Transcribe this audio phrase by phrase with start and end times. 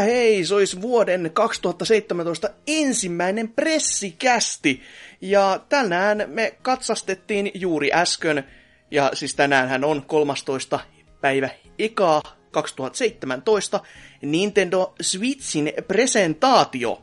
[0.00, 4.82] Heipä hei, se olisi vuoden 2017 ensimmäinen pressikästi.
[5.20, 8.44] Ja tänään me katsastettiin juuri äsken,
[8.90, 10.80] ja siis tänään on 13.
[11.20, 13.80] päivä ekaa 2017,
[14.22, 17.02] Nintendo Switchin presentaatio.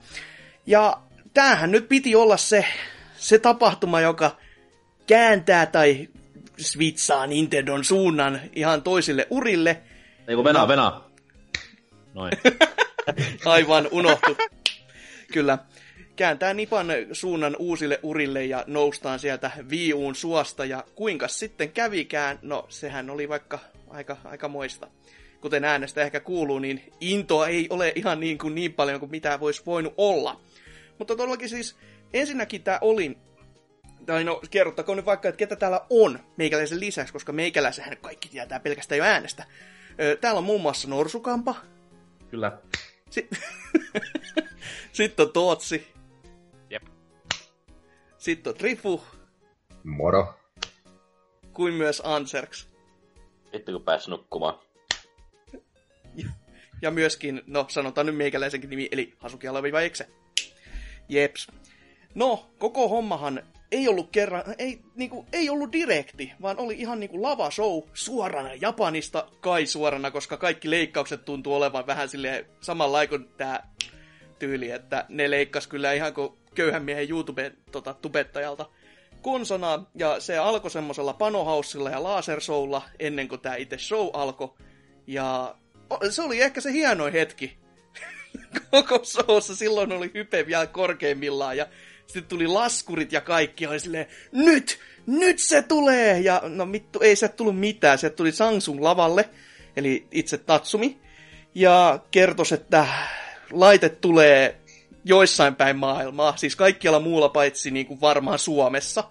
[0.66, 0.98] Ja
[1.34, 2.66] tämähän nyt piti olla se,
[3.18, 4.38] se tapahtuma, joka
[5.08, 6.10] kääntää tai
[6.58, 9.82] switchaa Nintendon suunnan ihan toisille urille.
[10.28, 11.11] Ei kun venaa, venaa.
[12.14, 12.32] Noin.
[13.46, 14.38] Aivan unohtu.
[15.34, 15.58] Kyllä.
[16.16, 20.66] Kääntää Nipan suunnan uusille urille ja noustaan sieltä viuun suosta.
[20.66, 22.40] Ja kuinka sitten kävikään?
[22.42, 24.88] No, sehän oli vaikka aika, aika moista.
[25.42, 29.40] Kuten äänestä ehkä kuuluu, niin intoa ei ole ihan niin, kuin niin paljon kuin mitä
[29.40, 30.42] voisi voinut olla.
[31.00, 31.76] Mutta todellakin siis
[32.14, 33.18] ensinnäkin tämä oli
[34.06, 38.60] tai no, kerrottakoon nyt vaikka, että ketä täällä on meikäläisen lisäksi, koska meikäläisenhän kaikki tietää
[38.60, 39.46] pelkästään jo äänestä.
[40.22, 41.56] Täällä on muun muassa Norsukampa,
[42.32, 42.58] Kyllä.
[43.10, 43.40] Sitten,
[44.94, 45.88] Sitten on Tootsi.
[46.70, 46.84] Jep.
[48.18, 49.04] Sitten on Trifu.
[49.84, 50.40] Moro.
[51.54, 52.70] Kuin myös Anserks.
[53.52, 54.60] Sitten kun pääs nukkumaan.
[56.16, 56.30] Ja,
[56.82, 60.10] ja myöskin, no sanotaan nyt meikäläisenkin nimi, eli Hasuki Alaviva Ekse.
[61.10, 61.48] Jeps.
[62.16, 67.22] No, koko hommahan ei ollut kerran, ei, niinku, ei ollut direkti, vaan oli ihan niinku
[67.22, 73.30] lava show suorana Japanista, kai suorana, koska kaikki leikkaukset tuntuu olevan vähän silleen samanlainen kuin
[73.38, 73.68] tää
[74.40, 78.66] tyyli, että ne leikkas kyllä ihan kuin köyhän miehen YouTube tota, tubettajalta.
[79.22, 84.54] Konsona, ja se alkoi semmosella panohaussilla ja lasershowlla ennen kuin tämä itse show alkoi,
[85.08, 85.56] ja
[86.10, 87.58] se oli ehkä se hienoin hetki
[88.72, 91.68] koko showssa, silloin oli hype vielä korkeimmillaan, ja
[92.08, 96.20] sitten tuli laskurit ja kaikki, oli silleen, nyt, nyt se tulee!
[96.20, 97.98] Ja no vittu, ei se tullut mitään.
[97.98, 99.30] Se tuli Samsung lavalle,
[99.76, 100.98] eli itse Tatsumi,
[101.56, 102.88] ja kertoi, että
[103.52, 104.62] laite tulee
[105.06, 109.04] joissain päin maailmaa, siis kaikkialla muulla paitsi niin kuin varmaan Suomessa,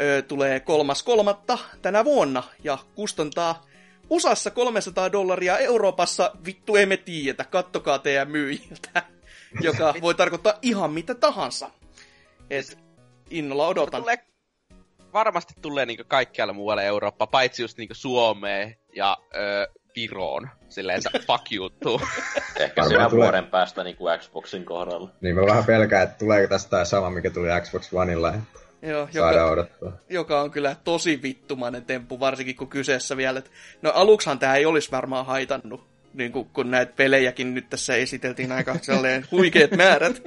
[0.00, 3.66] ö, tulee kolmas kolmatta tänä vuonna, ja kustantaa
[4.10, 9.02] USAssa 300 dollaria, Euroopassa vittu emme tiedetä, kattokaa teidän myyjiltä,
[9.60, 11.70] joka voi tarkoittaa ihan mitä tahansa.
[12.52, 12.78] Et
[13.30, 14.00] innolla odotan.
[14.00, 14.18] Tulee,
[15.12, 20.48] varmasti tulee niinku kaikkialle muualle Eurooppaan, paitsi just niinku Suomeen ja ö, Viroon.
[20.68, 22.00] Silleen fuck you tuu.
[22.56, 23.24] Ehkä siinä tulee...
[23.24, 25.10] vuoden päästä niinku Xboxin kohdalla.
[25.20, 28.34] Niin mä vähän pelkään, että tuleeko tästä sama, mikä tuli Xbox Oneilla.
[28.82, 29.92] Joo, joka, odottaa.
[30.08, 33.38] joka on kyllä tosi vittumainen temppu, varsinkin kun kyseessä vielä.
[33.38, 33.50] Et,
[33.82, 38.52] no aluksihan tämä ei olisi varmaan haitannut, niin kun, kun näitä pelejäkin nyt tässä esiteltiin
[38.52, 38.76] aika
[39.32, 40.22] huikeat määrät.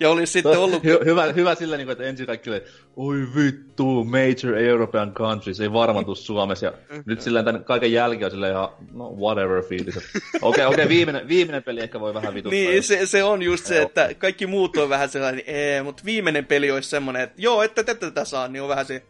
[0.00, 0.82] Ja olisi sitten ollut...
[0.84, 2.62] Hy- hyvä, hyvä sillä, niin kuin, että ensin kaikki oli,
[2.96, 6.66] oi vittu, major European countries, ei varmaan tuu Suomessa.
[6.66, 6.72] Ja
[7.06, 9.96] nyt silleen tämän kaiken jälkeen on silleen ihan, no whatever fiilis.
[9.96, 10.12] Okei,
[10.42, 12.60] okei, okay, okay, viimeinen, viimeinen peli ehkä voi vähän vituttaa.
[12.60, 16.46] Niin, se, se, on just se, että kaikki muut on vähän sellainen, ee, mutta viimeinen
[16.46, 19.02] peli olisi semmoinen, että joo, että te tätä saa, niin on vähän se...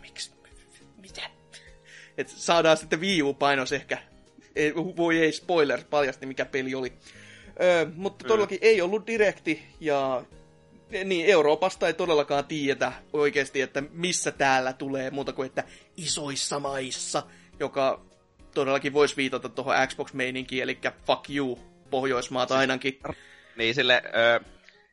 [0.00, 0.30] Miksi?
[1.02, 1.22] Mitä?
[2.18, 3.98] Että saadaan sitten Wii U-painos ehkä.
[4.56, 6.92] Ei, voi ei, spoiler, paljasti mikä peli oli.
[7.62, 10.22] Öö, mutta todellakin ei ollut direkti ja
[11.04, 15.64] niin, Euroopasta ei todellakaan tiedetä oikeasti, että missä täällä tulee muuta kuin, että
[15.96, 17.22] isoissa maissa,
[17.60, 18.00] joka
[18.54, 21.58] todellakin voisi viitata tuohon Xbox-meininkiin, eli fuck you,
[21.90, 22.98] Pohjoismaat siis, ainakin.
[23.56, 24.40] Niin, sille, öö,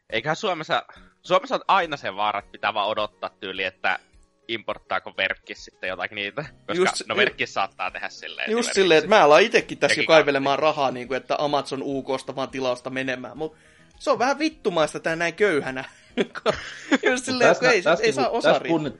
[0.10, 0.86] eiköhän Suomessa,
[1.22, 4.00] Suomessa on aina se vaara, että pitää vaan odottaa tyyli, että
[4.48, 8.52] importtaako verkkis sitten jotakin niitä, koska just, no verkkis saattaa tehdä silleen.
[8.52, 12.36] Just silleen, että mä alan itekin tässä jo kaivelemaan rahaa, niin kuin, että Amazon UKsta
[12.36, 13.58] vaan tilausta menemään, mutta
[14.00, 15.84] se on vähän vittumaista tää näin köyhänä.
[17.10, 18.94] just silleen, tässä, ei, tässä, ei saa osaa tässä, punnit,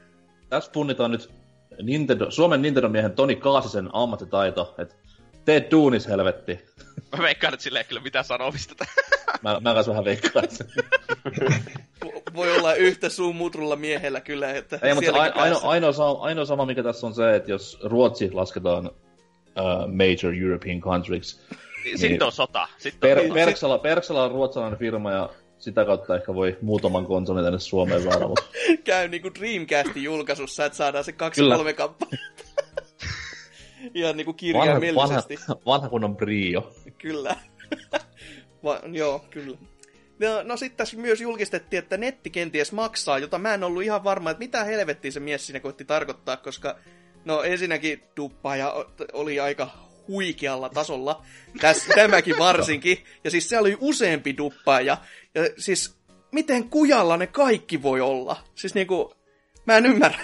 [0.48, 1.30] tässä punnitaan nyt
[1.82, 4.94] Nintendo, Suomen Nintendo-miehen Toni Kaasisen ammattitaito, että
[5.44, 6.58] tee duunis helvetti.
[7.16, 8.84] Mä veikkaan, että sille ei kyllä mitään sanomista.
[9.42, 10.44] mä, mä kanssa vähän veikkaan.
[12.36, 16.66] Voi olla yhtä suun mutrulla miehellä kyllä, että Ei, mutta aino, aino, ainoa, ainoa sama,
[16.66, 18.92] mikä tässä on se, että jos Ruotsi lasketaan uh,
[19.92, 21.40] major European countries,
[21.84, 22.68] niin, sitten on sota.
[22.78, 23.34] Sitten per, on...
[23.34, 28.28] Perksala, Perksala on ruotsalainen firma ja sitä kautta ehkä voi muutaman konsolin tänne Suomeen saada.
[28.28, 28.42] Mutta...
[28.84, 32.44] Käy niinku Dreamcastin julkaisussa, että saadaan se kaksi kolme kappaletta.
[33.94, 35.34] Ihan niinku kirjaimellisesti.
[35.34, 36.72] Vanha, vanha, vanha kunnon brio.
[36.98, 37.36] Kyllä.
[38.64, 39.56] Va, joo, kyllä.
[40.18, 44.04] No, no sitten tässä myös julkistettiin, että netti kenties maksaa, jota mä en ollut ihan
[44.04, 46.78] varma, että mitä helvettiä se mies siinä koitti tarkoittaa, koska
[47.24, 48.02] no ensinnäkin
[48.58, 49.70] ja oli aika
[50.08, 51.22] huikealla tasolla,
[51.60, 54.96] Täs, tämäkin varsinkin, ja siis se oli useampi duppaaja,
[55.34, 55.96] ja siis
[56.32, 58.44] miten kujalla ne kaikki voi olla?
[58.54, 59.14] Siis niinku,
[59.66, 60.18] mä en ymmärrä,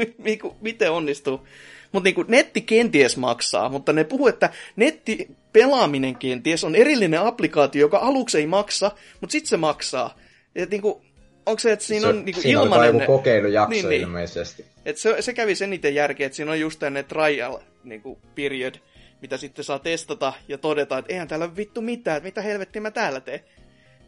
[0.60, 1.46] miten onnistuu.
[1.92, 7.98] Mutta niinku netti kenties maksaa, mutta ne puhuu, että nettipelaaminen kenties on erillinen applikaatio, joka
[7.98, 8.90] aluksi ei maksa,
[9.20, 10.18] mutta sitten se maksaa.
[10.54, 11.02] Et niinku,
[11.46, 12.90] onko se, että siinä se, on niinku siinä ilmainen...
[12.90, 14.02] Siinä kokeilujakso niin, niin.
[14.02, 14.64] ilmeisesti.
[14.84, 18.74] Et se, se kävi sen eniten järkeä, että siinä on just tänne trial niinku, period,
[19.22, 22.82] mitä sitten saa testata ja todeta, että eihän täällä ole vittu mitään, että mitä helvettiä
[22.82, 23.40] mä täällä teen.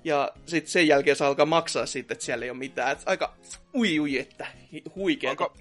[0.05, 2.93] Ja sitten sen jälkeen saa alkaa maksaa sitten, että siellä ei ole mitään.
[2.93, 3.35] Et aika
[3.75, 4.47] ui ui, että
[4.97, 5.45] huikeeta.
[5.45, 5.57] Onko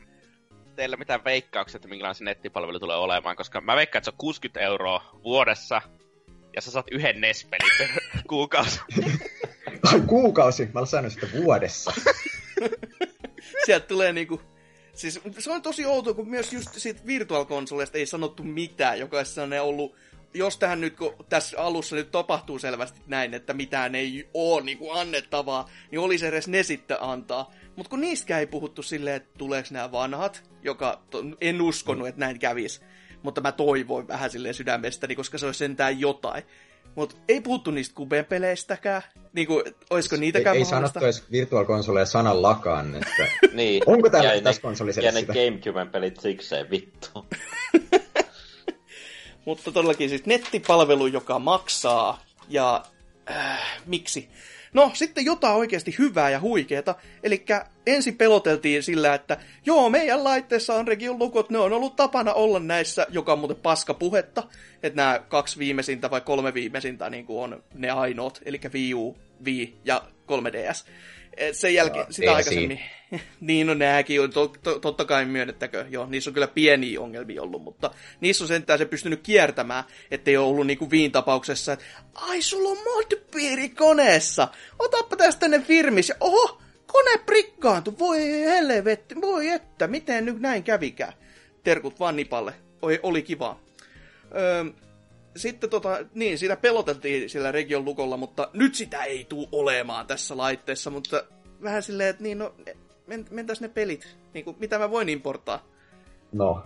[0.79, 3.35] teillä mitään veikkauksia, että minkälainen se nettipalvelu tulee olemaan?
[3.35, 5.81] Koska mä veikkaan, että se on 60 euroa vuodessa,
[6.55, 7.87] ja sä saat yhden Nespelin per
[8.29, 8.79] kuukausi.
[10.07, 10.65] Kuukausi?
[10.65, 11.91] Mä olen saanut sitä vuodessa.
[13.65, 14.41] Sieltä tulee niinku...
[14.93, 19.17] Siis se on tosi outoa, kun myös just siitä virtual consoleista ei sanottu mitään, joka
[19.17, 19.95] on ollut
[20.33, 24.77] jos tähän nyt, kun tässä alussa nyt tapahtuu selvästi näin, että mitään ei ole niin
[24.77, 27.51] kuin annettavaa, niin olisi edes ne sitten antaa.
[27.79, 31.01] Mutta kun niistä ei puhuttu silleen, että tuleeko nämä vanhat, joka
[31.41, 32.81] en uskonut, että näin kävisi.
[33.23, 36.43] Mutta mä toivoin vähän silleen sydämestäni, koska se olisi sentään jotain.
[36.95, 39.01] Mutta ei puhuttu niistä Kuben-peleistäkään.
[39.33, 42.05] Niinku, olisiko niitäkään Ei, ei sanottu edes Virtual Consoleja
[42.41, 43.27] lakaan, että...
[43.53, 43.83] niin.
[43.85, 47.25] Onko täällä tässä konsolissa Ja ne Gamecuben pelit sikseen, vittu.
[49.45, 52.25] Mutta todellakin siis nettipalvelu, joka maksaa.
[52.49, 52.83] Ja
[53.31, 54.29] äh, miksi?
[54.73, 56.95] No, sitten jotain oikeasti hyvää ja huikeeta.
[57.23, 57.45] Eli
[57.85, 62.59] ensin peloteltiin sillä, että joo, meidän laitteessa on region lukot, ne on ollut tapana olla
[62.59, 64.43] näissä, joka on muuten paska puhetta.
[64.83, 69.17] Että nämä kaksi viimeisintä vai kolme viimeisintä niin kuin on ne ainoat, eli Wii U,
[69.45, 70.85] Wii ja 3DS.
[71.51, 72.79] Sen jälkeen, no, sitä aikaisemmin,
[73.41, 77.41] niin no nääkin on, to, to, totta kai myönnettäkö, joo, niissä on kyllä pieniä ongelmia
[77.41, 77.91] ollut, mutta
[78.21, 82.69] niissä on sentään se pystynyt kiertämään, ettei ole ollut niinku viin tapauksessa, että ai sulla
[82.69, 84.47] on modpiiri koneessa,
[84.79, 90.63] otappa tästä ne firmis, ja oho, kone prikkaantui, voi helvetti, voi että, miten nyt näin
[90.63, 91.13] kävikään.
[91.63, 93.59] Terkut vaan Nipalle, Oi, oli kiva.
[94.35, 94.65] Öö,
[95.39, 100.37] sitten tota, niin, sitä peloteltiin sillä region lukolla, mutta nyt sitä ei tule olemaan tässä
[100.37, 101.23] laitteessa, mutta
[101.63, 102.55] vähän silleen, että niin, no,
[103.07, 105.65] men, mentäs ne pelit, niin kuin, mitä mä voin importaa.
[106.31, 106.65] No,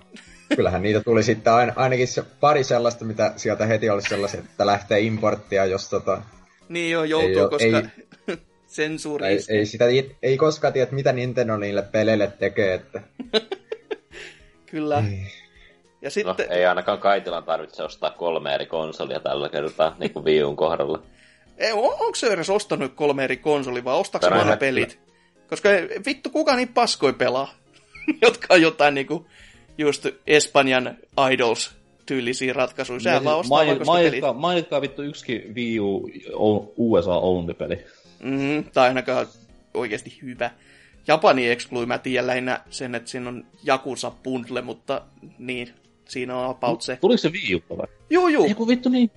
[0.55, 4.65] kyllähän niitä tuli sitten ain, ainakin se pari sellaista, mitä sieltä heti olisi sellaisia, että
[4.65, 6.21] lähtee importtia, jos tota...
[6.69, 7.89] Niin joo, joutuu, ei, koska
[8.27, 8.37] ei,
[8.67, 9.85] sensuuri ei, ei, sitä,
[10.23, 13.01] ei koskaan tiedä, mitä Nintendo niille peleille tekee, että...
[14.71, 15.03] Kyllä.
[15.09, 15.42] Ei.
[16.03, 16.47] Ja no, sitten...
[16.49, 21.03] No, ei ainakaan Kaitilan tarvitse ostaa kolme eri konsolia tällä kertaa, niin kuin Wii kohdalla.
[21.57, 24.99] Ei, on, onko se edes ostanut kolme eri konsoli vai ostaako se vain pelit?
[25.49, 25.69] Koska
[26.05, 27.53] vittu kuka niin paskoi pelaa,
[28.21, 29.27] jotka on jotain niinku
[29.77, 30.97] just Espanjan
[31.31, 31.71] Idols
[32.05, 32.99] tyylisiä ratkaisuja.
[32.99, 37.85] Sehän vaan ostaa main, mainitkaa, mainitkaa vittu yksikin Wii U USA Only-peli.
[38.23, 39.27] Mm, tai ainakaan
[39.73, 40.51] oikeasti hyvä.
[41.07, 45.01] Japani Exclui, mä tiedän lähinnä sen, että siinä on Jakusa Bundle, mutta
[45.37, 45.73] niin,
[46.09, 46.97] Siinä on about se.
[47.01, 47.87] Tuliko se Wii vai?
[48.09, 48.45] Joo, joo.
[48.45, 49.11] Eiku vittu niin.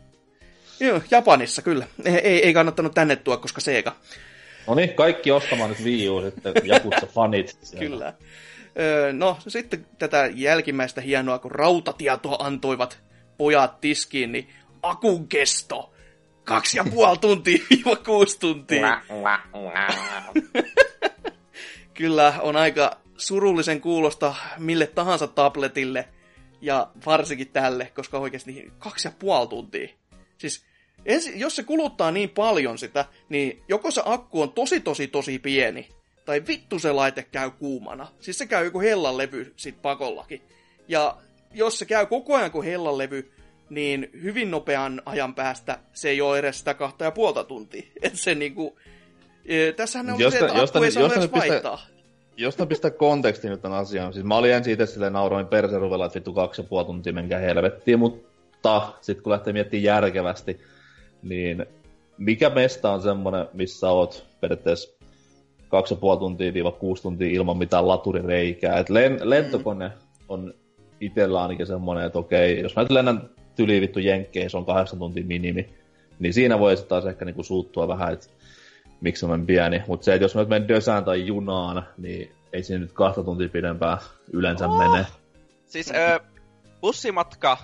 [0.80, 1.86] Joo, Japanissa kyllä.
[2.04, 3.96] Ei, ei, ei kannattanut tänne tuoda, koska Sega.
[4.66, 7.58] No niin, kaikki ostamaan nyt Wii U sitten, Jakutsa fanit.
[7.78, 8.14] kyllä.
[8.78, 12.98] Öö, no, sitten tätä jälkimmäistä hienoa, kun rautatietoa antoivat
[13.38, 14.48] pojat tiskiin, niin
[14.82, 15.92] akun kesto.
[16.44, 17.58] Kaksi ja puoli tuntia,
[18.06, 19.00] kuusi tuntia.
[21.94, 26.08] Kyllä, on aika surullisen kuulosta mille tahansa tabletille,
[26.60, 29.88] ja varsinkin tälle, koska oikeasti kaksi ja puoli tuntia.
[30.38, 30.64] Siis
[31.04, 35.38] ensi, jos se kuluttaa niin paljon sitä, niin joko se akku on tosi tosi tosi
[35.38, 35.88] pieni,
[36.24, 38.08] tai vittu se laite käy kuumana.
[38.20, 40.42] Siis se käy joku hellan levy sit pakollakin.
[40.88, 41.16] Ja
[41.54, 43.32] jos se käy koko ajan kuin hellan levy,
[43.70, 47.82] niin hyvin nopean ajan päästä se ei ole edes sitä kahta ja puolta tuntia.
[48.02, 48.78] Että se niinku...
[49.44, 51.86] E, tässähän on josta, se, että akku ei saa edes vaihtaa.
[52.36, 56.06] Pistä jos pistää kontekstin nyt tämän asian, siis mä olin ensin itse silleen nauroin perseruvella,
[56.06, 60.60] että vittu kaksi ja puoli tuntia menkää helvettiin, mutta sitten kun lähtee miettimään järkevästi,
[61.22, 61.66] niin
[62.18, 64.98] mikä mesta on semmonen, missä oot periaatteessa
[65.68, 68.78] kaksi ja puoli tuntia viiva kuusi tuntia ilman mitään laturireikää.
[68.78, 69.90] Et len, lentokone
[70.28, 70.54] on
[71.00, 74.98] itsellä ainakin semmonen, että okei, jos mä nyt lennän tyli vittu jenkkeihin, se on kahdeksan
[74.98, 75.68] tuntia minimi,
[76.18, 78.26] niin siinä voi taas ehkä niinku suuttua vähän, että
[79.00, 79.82] miksi on pieni.
[79.86, 83.22] Mutta se, että jos mä nyt menen Dösään tai junaan, niin ei siinä nyt kahta
[83.22, 83.98] tuntia pidempään
[84.32, 84.78] yleensä oh.
[84.78, 85.06] mene.
[85.66, 86.20] Siis ö,
[86.80, 87.58] bussimatka,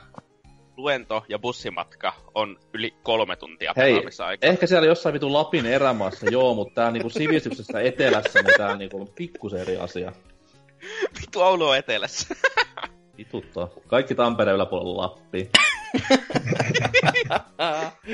[0.77, 4.03] luento ja bussimatka on yli kolme tuntia Hei,
[4.43, 9.01] ehkä siellä jossain vitu Lapin erämaassa, joo, mutta tää niinku sivistyksessä etelässä, niin tää niinku
[9.01, 10.13] on pikkusen eri asia.
[11.21, 12.35] Vitu Oulu on etelässä.
[13.19, 13.69] Vituttaa.
[13.87, 15.51] Kaikki Tampereen yläpuolella Lappi.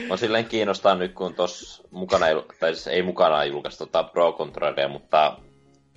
[0.08, 2.26] Mä silleen kiinnostaa nyt, kun tos mukana,
[2.60, 5.38] tai siis ei mukana julkaista tota Pro Controlleria, mutta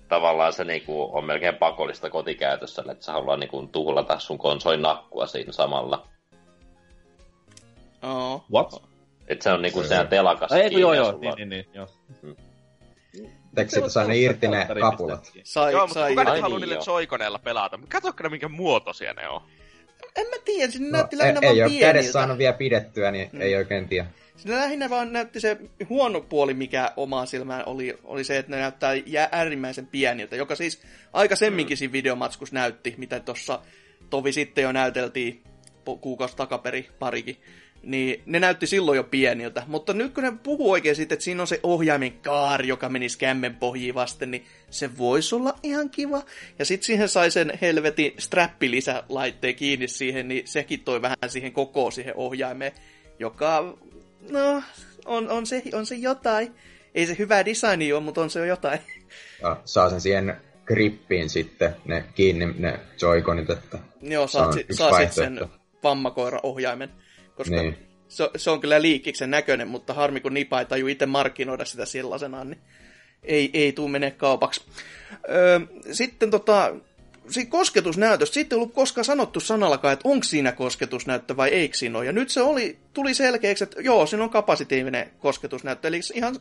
[0.08, 5.28] tavallaan se niinku on melkein pakollista kotikäytössä, että sä haluaa niinku tuhlata sun konsolin nakkua
[5.28, 6.08] siinä samalla.
[8.04, 8.44] Oh.
[8.54, 8.84] What?
[9.28, 10.52] Et se on niinku sehän telakas.
[10.52, 11.88] Ei, joo, joo, niin, niin, niin, joo.
[13.58, 15.32] Eikö siitä saa ne irti ne kapulat?
[15.44, 16.84] Sai, Joo, mutta sai kuka nyt haluaa niille joo.
[16.84, 17.80] Joy-Conilla pelata?
[17.90, 19.42] Katsokaa minkä muotoisia ne on.
[20.16, 22.12] En mä tiedä, sinne No, näytti ei, lähinnä vaan ei ole kädessä pieniltä.
[22.12, 23.42] saanut vielä pidettyä, niin Mm.
[23.42, 24.08] ei oikein tiedä.
[24.38, 25.58] Siinä lähinnä vaan näytti se
[25.90, 30.56] huono puoli, mikä omaa silmään oli, oli se, että ne näyttää jää äärimmäisen pieniltä, joka
[30.56, 30.82] siis
[31.14, 33.60] aikaisemminkin siinä videomatskus näytti, mitä tuossa
[34.10, 35.44] tovi sitten jo näyteltiin
[36.02, 37.38] kuukausi takaperi parikin.
[37.84, 41.44] Niin ne näytti silloin jo pieniltä, mutta nyt kun ne puhuu oikein siitä, että siinä
[41.44, 46.24] on se ohjaimen kaari, joka meni kämmen pohjiin vasten, niin se voisi olla ihan kiva.
[46.60, 51.92] Ja sitten siihen sai sen helvetin strappilisälaitteen kiinni siihen, niin sekin toi vähän siihen koko
[51.92, 52.72] siihen ohjaimeen,
[53.20, 53.78] joka,
[54.30, 54.64] no,
[55.06, 56.56] on, on, se, on se jotain.
[56.96, 58.80] Ei se hyvä designi ole, mutta on se jo jotain.
[59.42, 64.92] Ja saa sen siihen grippiin sitten, ne kiinni, ne joikonit, että Joo, saat, yksi saa
[64.92, 65.40] sitten sen
[65.84, 66.90] vammakoira-ohjaimen,
[67.36, 67.78] koska Niin.
[68.08, 71.86] se, se, on kyllä liikiksen näköinen, mutta harmi kun Nipa ei taju itse markkinoida sitä
[71.86, 72.62] sellaisenaan, niin
[73.24, 74.62] ei, ei tuu mene kaupaksi.
[75.30, 75.60] Öö,
[75.92, 76.76] sitten tota,
[77.30, 81.98] siitä kosketusnäytöstä, siitä ei ollut koskaan sanottu sanallakaan, että onko siinä kosketusnäyttö vai eikö siinä
[81.98, 82.06] ole.
[82.06, 86.36] Ja nyt se oli, tuli selkeäksi, että joo, siinä on kapasitiivinen kosketusnäyttö, eli ihan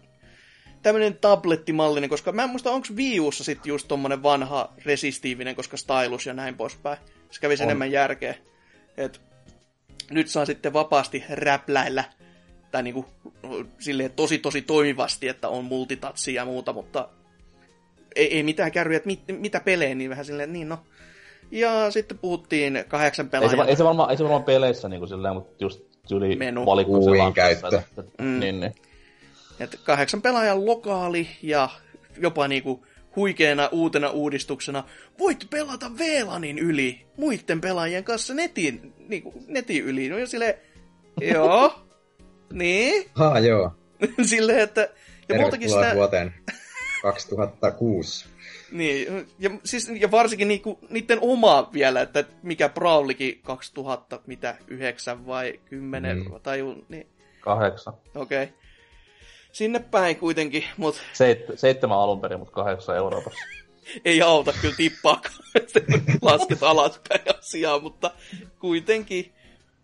[0.83, 5.77] tämmöinen tablettimallinen, koska mä en muista, onko Wii Ussa sitten just tommonen vanha resistiivinen, koska
[5.77, 6.99] stylus ja näin poispäin.
[7.31, 7.69] Se kävisi On.
[7.69, 8.35] enemmän järkeä.
[8.97, 9.21] Et
[10.11, 12.05] nyt saa sitten vapaasti räpläillä,
[12.71, 13.07] tai niinku
[13.79, 17.09] silleen tosi tosi toimivasti, että on multitatsia ja muuta, mutta
[18.17, 20.79] ei, ei mitään kärryjä, että mit, mitä pelejä, niin vähän silleen, niin no.
[21.51, 25.35] Ja sitten puhuttiin kahdeksan Ei se, ei, se varmaan, ei se varmaan peleissä niinku silleen,
[25.35, 25.81] mutta just
[26.13, 26.65] yli Menu.
[27.35, 27.67] käyttö.
[27.67, 28.41] että- että- Mm.
[28.41, 28.75] Niin, niin.
[29.61, 31.69] että kahdeksan pelaajan lokaali ja
[32.19, 32.85] jopa niinku
[33.17, 34.85] huikeana uutena uudistuksena
[35.19, 40.09] voit pelata VLANin yli muiden pelaajien kanssa netin, niinku, netin yli.
[40.09, 40.55] No ja silleen,
[41.21, 41.75] joo,
[42.53, 43.73] niin, haa joo,
[44.23, 44.89] silleen, että
[45.29, 46.35] ja muutakin tervetuloa sitä, vuoteen
[47.03, 48.27] 2006.
[48.73, 55.27] niin, ja, siis, ja varsinkin niinku, niiden omaa vielä, että mikä Brawlikin 2000, mitä, 9
[55.27, 56.25] vai 10, mm.
[56.43, 57.07] Tai niin,
[57.41, 57.95] Kahdeksan.
[58.15, 58.43] okei.
[58.43, 58.60] Okay.
[59.53, 63.41] Sinne päin kuitenkin, mutta Seit, seitsemän alun perin, mutta kahdeksan Euroopassa.
[64.05, 65.81] ei auta kyllä tippaakaan, että
[66.23, 68.11] lasket alaspäin asiaa, mutta
[68.59, 69.33] kuitenkin.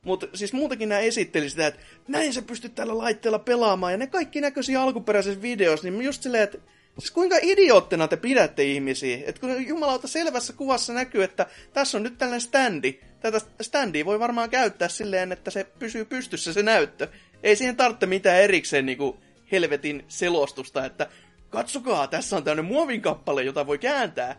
[0.03, 4.07] Mutta siis muutenkin nämä esitteli sitä, että näin sä pystyt tällä laitteella pelaamaan, ja ne
[4.07, 6.59] kaikki näköisiä alkuperäisessä videossa, niin just silleen, että
[6.99, 12.03] siis kuinka idioottina te pidätte ihmisiä, että kun jumalauta selvässä kuvassa näkyy, että tässä on
[12.03, 17.09] nyt tällainen standi, tätä standia voi varmaan käyttää silleen, että se pysyy pystyssä se näyttö.
[17.43, 19.19] Ei siihen tarvitse mitään erikseen niinku
[19.53, 21.09] helvetin selostusta, että
[21.51, 24.37] katsokaa, tässä on tämmöinen muovin kappale, jota voi kääntää.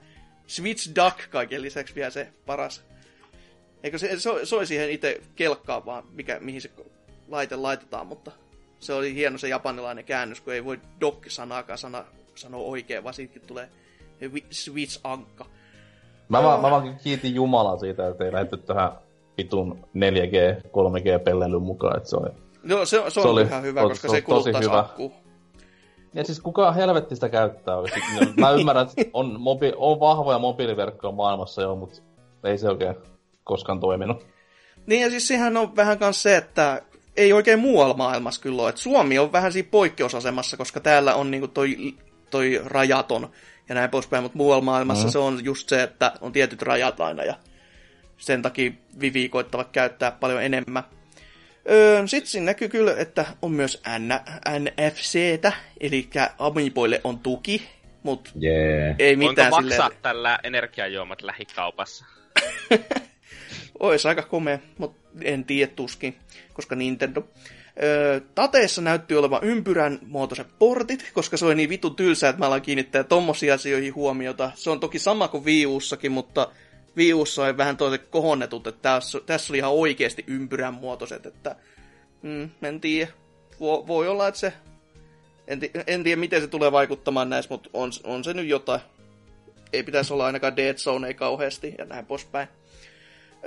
[0.48, 2.84] Switch Duck kaiken lisäksi vielä se paras.
[3.84, 6.72] Eikö se, oli siihen itse kelkkaa vaan, mikä, mihin se
[7.28, 8.32] laite laitetaan, mutta
[8.80, 13.42] se oli hieno se japanilainen käännös, kun ei voi dock-sanaakaan sana, sanoa oikein, vaan siitäkin
[13.48, 13.70] tulee
[14.22, 15.46] wi- Switch Ankka.
[16.30, 18.92] Mä, vaan, mä vaan kiitin Jumalaa siitä, että ei lähdetty tähän
[19.38, 22.30] vitun 4G, 3G-pelleilyn mukaan, että se oli...
[22.64, 24.80] No se, se on Se oli ihan hyvä, to- koska to- se tosi kuluttaisi hyvä.
[24.80, 25.12] akkua.
[26.14, 28.10] Ja siis kuka helvetti sitä käyttää oikeesti?
[28.38, 32.02] Mä ymmärrän, että on, mobi- on vahvoja mobiiliverkkoja maailmassa jo, mutta
[32.44, 32.96] ei se oikein
[33.44, 34.26] koskaan toiminut.
[34.86, 36.82] Niin ja siis sehän on vähän kans se, että
[37.18, 38.70] ei oikein muualla maailmassa kyllä ole.
[38.70, 41.76] Et Suomi on vähän siinä poikkeusasemassa, koska täällä on niinku toi,
[42.30, 43.30] toi rajaton
[43.70, 45.12] ja näin poispäin, mutta muualla maailmassa mm.
[45.12, 47.36] se on just se, että on tietyt rajat aina ja
[48.18, 50.84] sen takia Vivi koittavat käyttää paljon enemmän.
[51.70, 56.10] Öö, Sitten siinä näkyy kyllä, että on myös N- NFCtä, eli
[56.40, 57.70] Amiiboille on tuki,
[58.04, 58.96] mutta Jee.
[59.00, 62.06] ei Voinko mitään maksaa silleen, tällä energiajuomat lähikaupassa?
[63.80, 66.18] Ois aika komea, mutta en tiedä tuskin,
[66.54, 67.24] koska Nintendo.
[67.84, 72.46] Öö, tateessa näytti olevan ympyrän muotoiset portit, koska se oli niin vitun tylsää, että mä
[72.46, 74.52] alan kiinnittää tommosiin asioihin huomiota.
[74.56, 76.48] Se on toki sama kuin Wii Ussakin, mutta
[76.98, 81.56] Wii Ussa vähän toiset kohonnetut, että tässä, tässä oli ihan oikeasti ympyrän muotoiset, että
[82.22, 83.12] mm, en tiedä.
[83.60, 84.54] Vo, voi olla, että se...
[85.48, 88.82] En, en tiedä, miten se tulee vaikuttamaan näissä, mutta on, on se nyt jotain.
[89.74, 92.48] Ei pitäisi olla ainakaan Dead Zone ei kauheasti ja näin poispäin.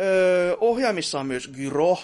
[0.01, 1.99] Öö, ohjaamissa on myös Gyro,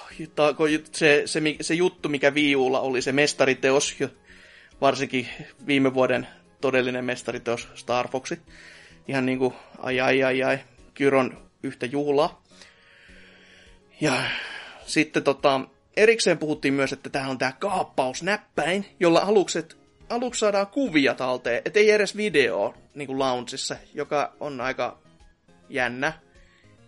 [0.92, 3.96] se, se, se juttu, mikä Viulla oli, se mestariteos,
[4.80, 5.28] varsinkin
[5.66, 6.26] viime vuoden
[6.60, 8.38] todellinen mestariteos Star Foxi.
[9.08, 10.58] Ihan niinku, ai ai ai ai,
[10.96, 12.42] Gyron yhtä juhlaa.
[14.00, 14.12] Ja
[14.86, 15.60] sitten tota,
[15.96, 19.76] erikseen puhuttiin myös, että täällä on tää kaappausnäppäin, jolla alukset,
[20.10, 22.74] aluksi saadaan kuvia talteen, et ei edes videoa.
[22.94, 24.98] niin kuin loungeissa, joka on aika
[25.68, 26.12] jännä.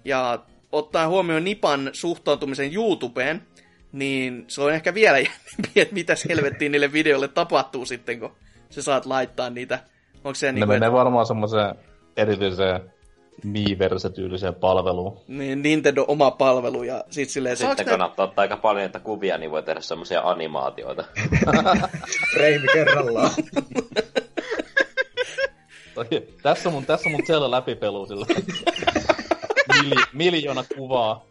[0.05, 0.39] Ja
[0.73, 3.43] ottaa huomioon Nipan suhtautumisen YouTubeen,
[3.93, 8.37] niin se on ehkä vielä jännämpi, että mitä helvettiin niille videoille tapahtuu sitten, kun
[8.71, 9.79] sä saat laittaa niitä.
[10.15, 11.75] Onko se niin kuin, menee varmaan semmoiseen
[12.17, 12.93] erityiseen
[13.45, 15.21] Miiverse-tyyliseen palveluun.
[15.29, 19.39] niin Nintendo oma palvelu ja sit silleen, Sitten nää- kannattaa ottaa aika paljon näitä kuvia,
[19.39, 21.05] niin voi tehdä semmoisia animaatioita.
[22.35, 23.31] Frame kerrallaan.
[26.43, 28.27] Tässä on mun, tässä on mun Zelda läpipelu sillä.
[29.83, 31.25] Mili, miljoona kuvaa.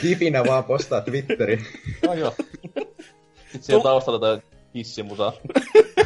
[0.00, 1.64] Gifinä vaan postaa Twitteriin.
[2.06, 2.34] No joo.
[3.42, 4.40] Sitten siellä taustalla tai
[4.74, 5.32] hissimusa.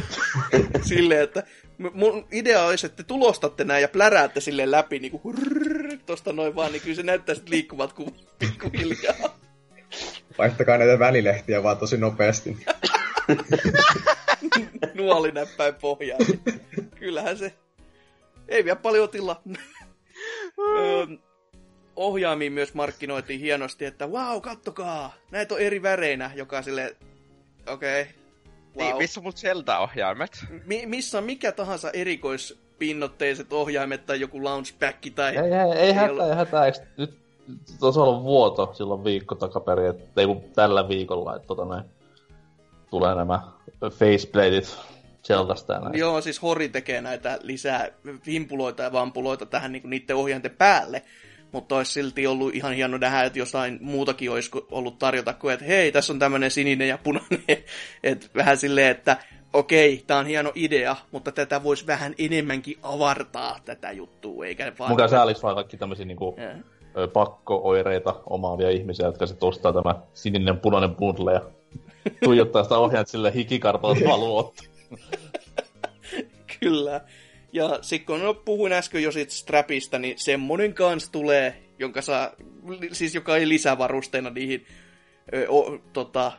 [0.88, 1.42] silleen, että
[1.78, 5.36] mun idea olisi, että te tulostatte nämä ja pläräätte silleen läpi niin kuin
[6.06, 9.38] tosta noin vaan, niin kyllä se näyttää sitten liikkuvat kuin pikkuhiljaa.
[10.38, 12.56] Vaihtakaa näitä välilehtiä vaan tosi nopeasti.
[14.94, 16.20] Nuoli näppäin pohjaan.
[16.98, 17.52] Kyllähän se
[18.48, 19.42] ei vielä paljon tila.
[20.58, 21.06] Öö,
[21.96, 26.96] Ohjaamiin myös markkinoitiin hienosti, että wow, kattokaa, näitä on eri väreinä, joka sille
[27.66, 28.14] okei, okay,
[28.78, 28.98] Niin, wow.
[28.98, 30.44] missä mun Zelda-ohjaimet?
[30.66, 35.36] Mi- missä on mikä tahansa erikoispiinnotteiset ohjaimet tai joku launchback tai...
[35.36, 36.66] Ei, ei, ei hätää, ei hätää.
[36.66, 37.18] Eikö nyt
[37.80, 41.84] tuossa ollut vuoto silloin viikko takaperin, että ei kun tällä viikolla, että tota näin,
[42.90, 43.42] tulee nämä
[43.80, 44.78] faceplateit
[45.24, 45.98] Zeldasta ja näin.
[45.98, 47.88] Joo, siis Hori tekee näitä lisää
[48.26, 51.02] vimpuloita ja vampuloita tähän niin niiden ohjainten päälle.
[51.52, 55.66] Mutta olisi silti ollut ihan hieno nähdä, että jostain muutakin olisi ollut tarjota kuin, että
[55.66, 57.44] hei, tässä on tämmöinen sininen ja punainen.
[58.02, 59.16] että vähän silleen, että
[59.52, 64.90] okei, tämä on hieno idea, mutta tätä voisi vähän enemmänkin avartaa tätä juttua, eikä vaan...
[64.90, 66.36] Mukaan sääliksi vaan kaikki tämmöisiä niinku,
[67.12, 71.42] pakko-oireita omaavia ihmisiä, jotka sitten ostaa tämä sininen punainen bundle ja
[72.24, 74.54] tuijottaa sitä ohjaat sille hikikarpalla valuu
[76.60, 77.00] Kyllä.
[77.58, 82.30] Ja sitten kun no, puhuin äsken jo siitä strapista, niin semmonen kans tulee, jonka saa,
[82.92, 84.66] siis joka ei lisävarusteena niihin
[85.34, 86.32] ö, o, tota,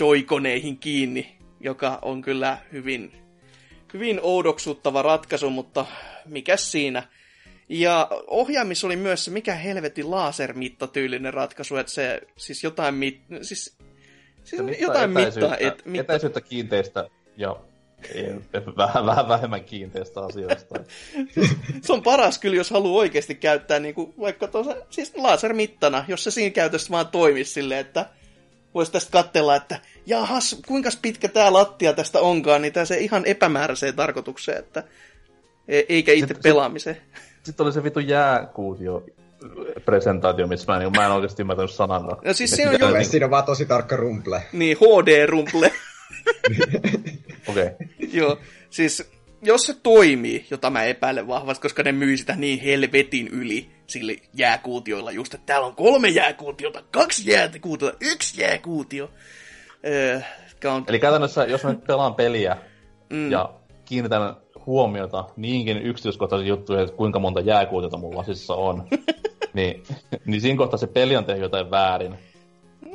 [0.00, 3.12] joikoneihin kiinni, joka on kyllä hyvin,
[3.94, 5.86] hyvin oudoksuttava ratkaisu, mutta
[6.26, 7.02] mikäs siinä.
[7.68, 13.76] Ja ohjaamis oli myös se, mikä helvetin lasermittatyylinen ratkaisu, että se siis jotain mit, siis,
[14.44, 17.56] siis jotain mittaa, et, mitta, Etäisyyttä kiinteistä ja
[18.76, 20.80] vähän, vähän vähemmän kiinteistä asioista.
[21.82, 26.24] se on paras kyllä, jos haluaa oikeasti käyttää niin kuin, vaikka tuossa, siis lasermittana, jos
[26.24, 28.06] se siinä käytössä vaan toimisi silleen, että
[28.74, 33.22] voisi tästä katsella, että jahas, kuinka pitkä tämä lattia tästä onkaan, niin tämä se ihan
[33.26, 34.84] epämääräiseen tarkoitukseen, että
[35.68, 36.96] e- eikä itse Sitten- pelaamiseen.
[37.42, 39.02] Sitten oli se vitu jääkuutio
[39.84, 42.18] presentaatio, missä mä en, mä en oikeasti ymmärtänyt sanankaan.
[42.24, 44.42] No siis se on jo- siinä on vaan tosi tarkka rumple.
[44.52, 45.72] Niin, HD-rumple.
[47.48, 47.70] Okei.
[48.18, 48.38] Joo,
[48.70, 49.10] siis
[49.42, 54.16] jos se toimii, jota mä epäilen vahvasti, koska ne myy sitä niin helvetin yli sille
[54.34, 59.10] jääkuutioilla just, että täällä on kolme jääkuutiota, kaksi jääkuutiota, yksi jääkuutio.
[59.86, 60.20] Öö,
[60.64, 62.56] on, Eli käytännössä, jos mä nyt pelaan peliä
[63.10, 63.30] mm.
[63.30, 63.54] ja
[63.84, 68.88] kiinnitän huomiota niinkin yksityiskohtaisiin juttuihin, että kuinka monta jääkuutiota mulla lasissa on,
[69.54, 69.82] niin,
[70.26, 72.18] niin siinä kohtaa se peli on tehnyt jotain väärin.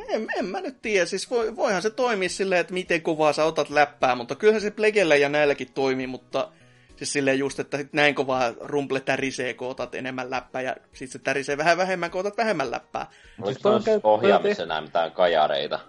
[0.10, 3.45] En, en mä nyt tiedä, siis voi, voihan se toimia silleen, että miten kovaa sä
[3.45, 6.50] otat läppää, mutta kyllähän se Plegellä ja näilläkin toimii, mutta
[6.95, 11.19] siis silleen just, että näin kovaa rumple tärisee, kun otat enemmän läppää, ja sit se
[11.19, 13.08] tärisee vähän vähemmän, kun otat vähemmän läppää.
[13.41, 15.80] Oliko noissa käy- ohjaamissa enää mitään kajareita?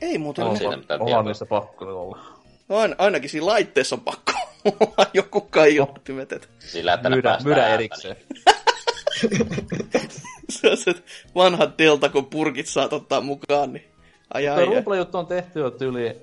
[0.00, 2.18] Ei muuten On siinä mitään Onhan niissä pakko olla.
[2.68, 4.32] Ain, ainakin siinä laitteessa on pakko
[4.64, 6.50] olla joku kaiuttimet.
[6.58, 8.16] Sillä, että ne Myydä, päästään myydä ääntä, erikseen.
[10.50, 10.94] Se on se
[11.34, 13.84] vanhat delta, kun purkit saat ottaa mukaan, niin
[14.34, 14.64] ai ai.
[14.64, 16.16] Rumble-juttu on tehty jo tyyli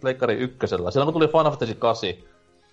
[0.00, 0.90] Pleikkari ykkösellä.
[0.90, 2.10] Silloin kun tuli Final Fantasy 8,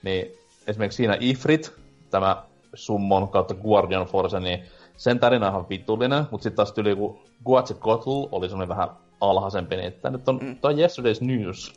[0.03, 0.31] niin
[0.67, 1.73] esimerkiksi siinä Ifrit,
[2.09, 2.43] tämä
[2.73, 4.63] Summon kautta Guardian Force, niin
[4.97, 8.89] sen tarina on ihan vitullinen, mutta sitten taas tyyli kun Guatzicotl oli semmoinen vähän
[9.21, 10.57] alhaisempi, niin että nyt on, mm.
[10.63, 11.73] on yesterday's news.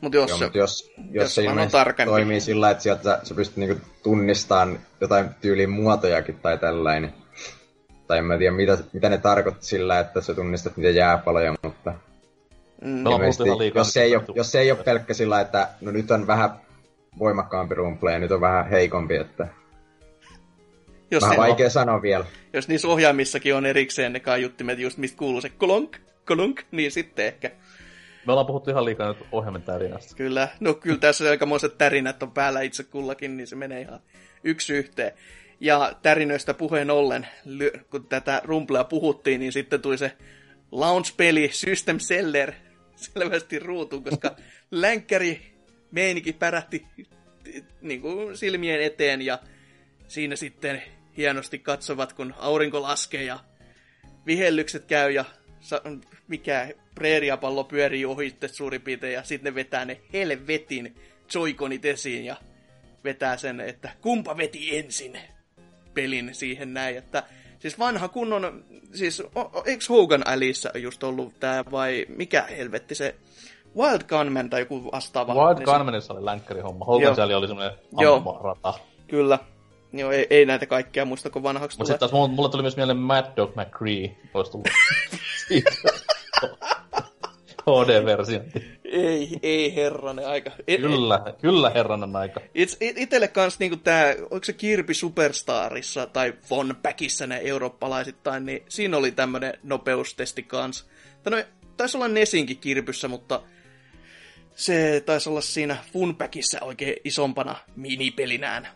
[0.00, 2.10] Mut jos, Joo, se, mutta jos, jos, jos se on tarkempi.
[2.10, 7.14] toimii sillä, että sieltä sä, sä pystyt niinku tunnistamaan jotain tyyliin muotojakin tai tällainen.
[8.06, 11.94] Tai en mä tiedä, mitä, mitä ne tarkoitti sillä, että sä tunnistat niitä jääpaloja, mutta
[12.82, 16.10] mm, ilmeisesti, jos, se ei ole, jos se ei ole pelkkä sillä, että no nyt
[16.10, 16.50] on vähän
[17.18, 19.48] voimakkaampi rumple ja nyt on vähän heikompi, että
[21.10, 22.24] jos, vähän vaikea sanoa vielä.
[22.52, 27.26] jos niissä ohjaamissakin on erikseen ne kaiuttimet, just mistä kuuluu se kolonk, kolonk, niin sitten
[27.26, 27.50] ehkä.
[28.28, 30.16] Me ollaan puhuttu ihan liikaa nyt ohjelman tarinasta.
[30.16, 34.00] Kyllä, no kyllä tässä aikamoiset tärinät on päällä itse kullakin, niin se menee ihan
[34.44, 35.12] yksi yhteen.
[35.60, 37.26] Ja tärinöistä puheen ollen,
[37.90, 40.12] kun tätä rumplea puhuttiin, niin sitten tuli se
[40.72, 42.52] launch-peli System Seller
[42.96, 44.36] selvästi ruutuun, koska
[44.70, 45.52] länkkäri
[45.90, 46.86] meininki pärähti
[47.80, 49.38] niin kuin silmien eteen ja
[50.08, 50.82] siinä sitten
[51.16, 53.38] hienosti katsovat, kun aurinko laskee ja
[54.26, 55.24] vihellykset käy ja
[55.60, 55.82] sa-
[56.28, 60.96] mikä preeriapallo pyörii ohi suurin piirtein ja sitten ne vetää ne helvetin
[61.34, 62.36] joikonit esiin ja
[63.04, 65.18] vetää sen, että kumpa veti ensin
[65.94, 67.22] pelin siihen näin, että
[67.58, 73.14] siis vanha kunnon, siis o, eikö Hogan Alice just ollut tää vai mikä helvetti se
[73.76, 75.34] Wild Gunman tai joku vastaava.
[75.34, 76.84] Wild niin Gunmanissa oli länkkärihomma.
[76.84, 78.74] Hogan Sally oli semmoinen ampumarata.
[79.08, 79.38] Kyllä.
[79.92, 82.76] Joo, ei, ei näitä kaikkea muista, kun vanhaksi Mutta sitten taas mulle, mulle tuli myös
[82.76, 84.16] mieleen Mad Dog McCree.
[84.34, 84.68] Olisi tullut
[85.48, 85.70] siitä.
[87.68, 88.40] HD-versio.
[88.84, 90.50] Ei, ei herranen aika.
[90.66, 92.40] Et, Kyllä, kyllä herranen aika.
[92.54, 98.46] It, it, itelle kans niinku tää, oliko se Kirby Superstarissa tai Von Packissa ne eurooppalaisittain,
[98.46, 100.86] niin siinä oli tämmönen nopeustesti kans.
[101.22, 101.44] Tai no,
[101.76, 103.42] taisi olla Nesinkin Kirbyssä, mutta
[104.58, 108.68] se taisi olla siinä Funpackissa oikein isompana minipelinään,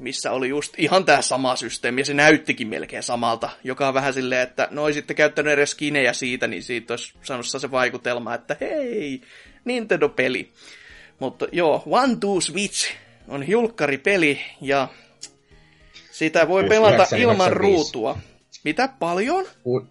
[0.00, 4.14] missä oli just ihan tämä sama systeemi, ja se näyttikin melkein samalta, joka on vähän
[4.14, 8.56] silleen, että no olisitte käyttänyt edes skinejä siitä, niin siitä olisi saanut se vaikutelma, että
[8.60, 9.20] hei,
[9.64, 10.50] Nintendo-peli.
[11.18, 12.92] Mutta joo, One Two Switch
[13.28, 14.88] on julkkaripeli, ja
[16.10, 18.18] sitä voi pelata ilman ruutua.
[18.64, 19.46] Mitä paljon?
[19.62, 19.86] Ku...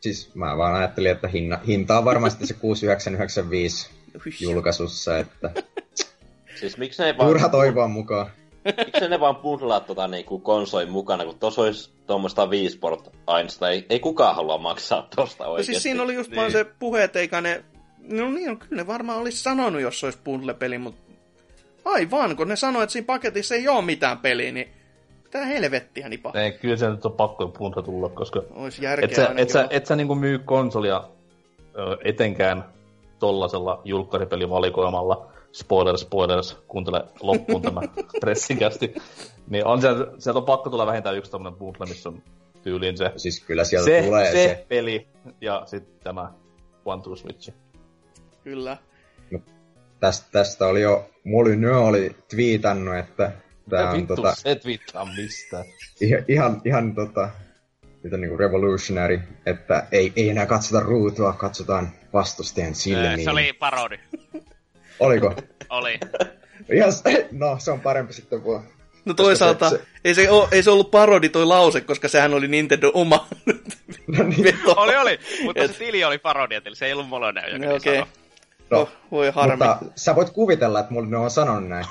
[0.00, 3.90] Siis mä vaan ajattelin, että hinna, hinta on varmasti se 6995
[4.40, 5.50] julkaisussa, että...
[6.60, 7.28] Siis miksi ne vaan...
[7.28, 8.30] Turha toivoa mukaan.
[8.84, 13.86] Miksi ne vaan bundlaa tota niinku konsoin mukana, kun tuossa olisi tuommoista Viisport Einsta, ei,
[13.90, 15.72] ei kukaan halua maksaa tosta oikeesti.
[15.72, 16.36] No siis siinä oli just niin.
[16.36, 17.64] vaan se puhe, että eikä ne...
[18.08, 21.00] No niin, kyllä ne varmaan olisi sanonut, jos olisi bundle-peli, mutta...
[21.84, 24.76] Aivan, kun ne sanoi, että siinä paketissa ei ole mitään peliä, niin
[25.30, 26.32] Tää helvettiä nipa.
[26.34, 28.42] Ei, kyllä se nyt on pakko punta tulla, koska...
[28.54, 31.04] Ois järkeä et sä, et sä, et sä niinku myy konsolia
[31.78, 32.64] ö, etenkään
[33.18, 35.26] tollasella julkkaripelivalikoimalla.
[35.58, 37.80] Spoilers, spoilers, kuuntele loppuun tämä
[38.20, 38.94] pressikästi.
[39.50, 42.22] Niin on sieltä, sieltä on pakko tulla vähintään yksi tämmönen bundle, missä on
[42.62, 43.12] tyyliin se...
[43.16, 44.32] Siis kyllä sieltä se, tulee se.
[44.32, 45.08] se peli
[45.40, 46.32] ja sitten tämä
[46.84, 47.52] One Two Switch.
[48.44, 48.76] Kyllä.
[49.30, 49.38] No,
[50.00, 53.32] tästä, tästä oli jo, Molyneux oli twiitannut, että
[53.70, 54.34] Tää on vittu tota...
[54.34, 55.64] se twiittaa mistä.
[56.00, 57.28] Ihan, ihan, ihan tota,
[58.02, 63.24] mitä niinku revolutionary, että ei, ei enää katsota ruutua, katsotaan vastustajan silmiin.
[63.24, 63.98] Se oli parodi.
[65.00, 65.34] Oliko?
[65.68, 66.00] oli.
[66.72, 66.92] Ihan,
[67.32, 68.62] no, se on parempi sitten kuin...
[69.04, 69.82] No toisaalta, se, se...
[70.04, 73.28] Ei, se ole, ei se ollut parodi toi lause, koska sehän oli Nintendo oma
[74.18, 74.58] no niin.
[74.76, 75.72] Oli, oli, mutta Et...
[75.72, 78.02] se tili oli parodia, eli se ei ollut Molyneux, joka no, okay.
[78.70, 79.56] No, oh, voi harmi.
[79.56, 81.86] Mutta sä voit kuvitella, että mulla ne on sanonut näin.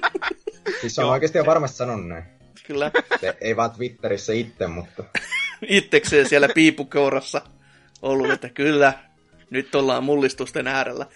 [0.80, 2.24] siis se on oikeasti jo varmasti sanonut näin.
[2.66, 2.90] Kyllä.
[3.20, 5.04] Se, ei vaan Twitterissä itse, mutta...
[5.68, 7.42] Itsekseen siellä piipukourassa
[8.02, 8.92] ollut, että kyllä,
[9.50, 11.06] nyt ollaan mullistusten äärellä.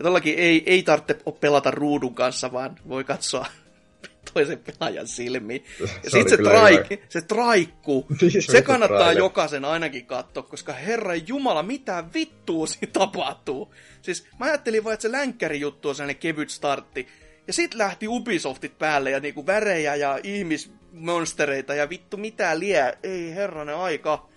[0.00, 3.46] Ja tollakin ei, ei tarvitse pelata ruudun kanssa, vaan voi katsoa
[4.34, 5.64] toisen pelaajan silmiin.
[5.80, 8.06] Ja se sit se, traik, se traikkuu.
[8.20, 9.18] Niin, se, kannattaa traile.
[9.18, 13.74] jokaisen ainakin katsoa, koska herra jumala, mitä vittua siinä tapahtuu.
[14.02, 17.08] Siis mä ajattelin vaan, että se länkkäri juttu on sellainen kevyt startti.
[17.46, 22.98] Ja sit lähti Ubisoftit päälle ja niinku värejä ja ihmismonstereita ja vittu mitä lie.
[23.02, 24.28] Ei herranen aika.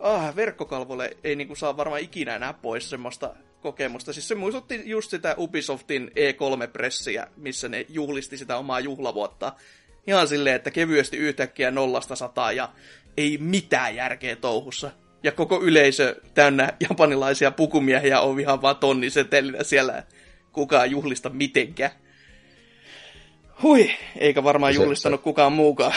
[0.00, 4.12] Ah, verkkokalvolle ei niinku saa varmaan ikinä enää pois semmoista kokemusta.
[4.12, 9.52] Siis se muistutti just sitä Ubisoftin E3-pressiä, missä ne juhlisti sitä omaa juhlavuotta.
[10.06, 12.68] Ihan silleen, että kevyesti yhtäkkiä nollasta sataa ja
[13.16, 14.90] ei mitään järkeä touhussa.
[15.22, 20.02] Ja koko yleisö täynnä japanilaisia pukumiehiä on ihan vaan tonnisetelinä siellä
[20.52, 21.90] kukaan juhlista mitenkään.
[23.62, 25.92] Hui, eikä varmaan se, juhlistanut se, kukaan muukaan.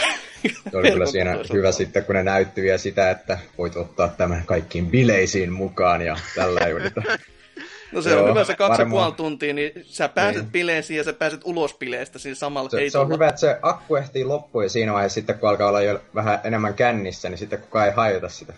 [0.70, 4.42] Se oli kyllä siinä hyvä sitten, kun ne näytti vielä sitä, että voit ottaa tämän
[4.46, 7.18] kaikkiin bileisiin mukaan ja tällä yritetään.
[7.92, 8.90] No se Joo, on hyvä se kaksi varmaan.
[8.90, 10.52] puoli tuntia, niin sä pääset niin.
[10.52, 13.96] bileisiin ja sä pääset ulos bileistä siinä samalla se, se on hyvä, että se akku
[13.96, 17.60] ehtii loppuun ja siinä vaiheessa sitten, kun alkaa olla jo vähän enemmän kännissä, niin sitten
[17.60, 18.54] kukaan ei hajota sitä.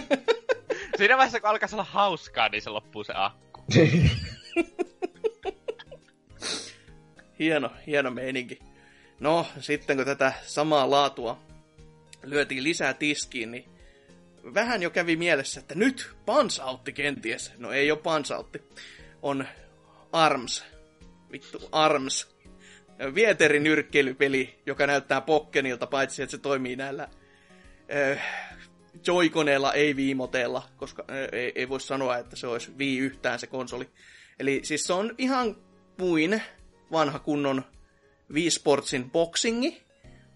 [0.98, 3.64] siinä vaiheessa, kun alkaa olla hauskaa, niin se loppuu se akku.
[7.38, 8.58] hieno, hieno meininki.
[9.20, 11.38] No, sitten kun tätä samaa laatua
[12.22, 13.64] lyötiin lisää tiskiin, niin
[14.54, 17.52] vähän jo kävi mielessä, että nyt Pansautti kenties.
[17.58, 18.62] No ei ole Pansautti.
[19.22, 19.46] On
[20.12, 20.64] Arms.
[21.32, 22.36] Vittu, Arms.
[23.14, 27.08] Vieterin nyrkkeilypeli, joka näyttää Pokkenilta, paitsi että se toimii näillä
[28.12, 28.24] äh,
[29.06, 33.46] joikoneilla, ei viimoteilla, koska äh, ei, ei voi sanoa, että se olisi vii yhtään se
[33.46, 33.88] konsoli.
[34.38, 35.56] Eli siis se on ihan
[35.98, 36.42] kuin
[36.92, 37.64] vanha kunnon
[38.32, 39.82] Wii Sportsin boxingi,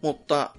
[0.03, 0.51] mutta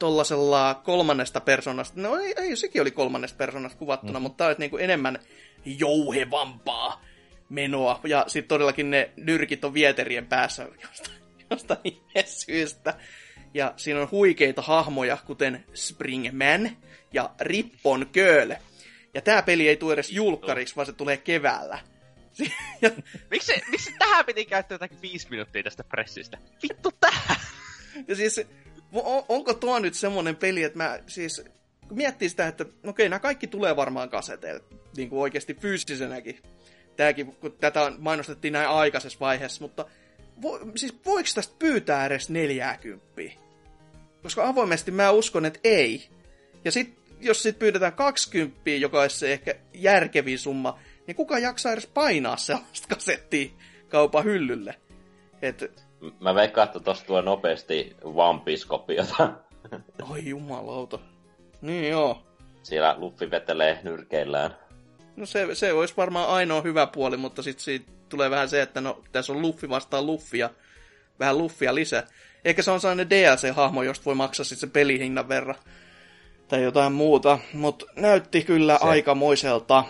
[0.00, 4.22] tollasella kolmannesta persoonasta, no ei, ei sekin oli kolmannesta persoonasta kuvattuna, mm.
[4.22, 5.18] mutta tämä olisi niin kuin enemmän
[5.64, 7.04] jouhevampaa
[7.48, 8.00] menoa.
[8.04, 11.10] Ja sitten todellakin ne nyrkit on vieterien päässä, josta,
[11.50, 12.94] jostain syystä.
[13.54, 16.70] Ja siinä on huikeita hahmoja, kuten Springman
[17.12, 18.52] ja Rippon Girl.
[19.14, 21.78] Ja tämä peli ei tule edes julkkariksi, vaan se tulee keväällä.
[22.82, 22.90] ja...
[23.30, 26.38] miksi, miksi tähän piti käyttää jotakin viisi minuuttia tästä pressistä?
[26.62, 27.36] Vittu tähän!
[28.08, 28.40] Ja siis,
[28.92, 31.42] on, onko tuo nyt semmonen peli, että mä siis
[31.90, 34.64] miettii sitä, että no okei, nämä kaikki tulee varmaan kaseteille,
[34.96, 36.38] niin kuin oikeasti fyysisenäkin.
[36.96, 39.86] Tämäkin, kun tätä mainostettiin näin aikaisessa vaiheessa, mutta
[40.42, 43.22] vo, siis voiko tästä pyytää edes 40?
[44.22, 46.08] Koska avoimesti mä uskon, että ei.
[46.64, 51.72] Ja sit, jos sit pyydetään 20, joka olisi se ehkä järkevin summa, niin kuka jaksaa
[51.72, 53.50] edes painaa sellaista kasettia
[53.88, 54.74] kaupan hyllylle?
[55.42, 55.89] Et...
[56.20, 59.30] Mä veikkaan, että tosta tulee nopeasti One Piece-kopiota.
[60.10, 60.98] Oi jumalauta.
[61.60, 62.22] Niin joo.
[62.62, 64.56] Siellä Luffy vetelee nyrkeillään.
[65.16, 68.80] No se, se olisi varmaan ainoa hyvä puoli, mutta sitten siitä tulee vähän se, että
[68.80, 70.50] no tässä on Luffy vastaan Luffy ja
[71.18, 72.06] vähän Luffia lisää.
[72.44, 75.56] Eikä se on sellainen DLC-hahmo, josta voi maksaa sitten se pelihinnan verran.
[76.48, 77.38] Tai jotain muuta.
[77.52, 78.84] Mutta näytti kyllä se.
[78.84, 79.84] aikamoiselta.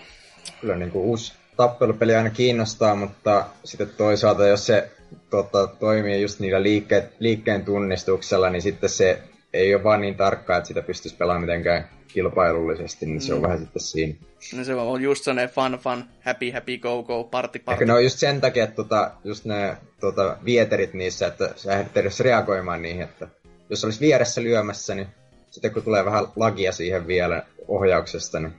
[0.60, 4.90] Kyllä niin kuin uusi tappelupeli aina kiinnostaa, mutta sitten toisaalta jos se
[5.30, 10.56] tota, toimii just niillä liikke, liikkeen tunnistuksella, niin sitten se ei ole vaan niin tarkkaa,
[10.56, 13.42] että sitä pystyisi pelaamaan mitenkään kilpailullisesti, niin se on mm.
[13.42, 14.14] vähän sitten siinä.
[14.56, 17.74] No se on just sellainen fun fun, happy happy go go, party party.
[17.74, 21.72] Ehkä ne on just sen takia, että tota, just ne tota, vieterit niissä, että sä
[21.72, 23.28] ehdit edes reagoimaan niihin, että
[23.70, 25.08] jos olisi vieressä lyömässä, niin
[25.50, 28.54] sitten kun tulee vähän lagia siihen vielä ohjauksesta, niin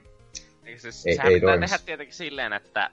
[0.77, 2.89] siis, ei, ei pitää tehdä tietenkin silleen, että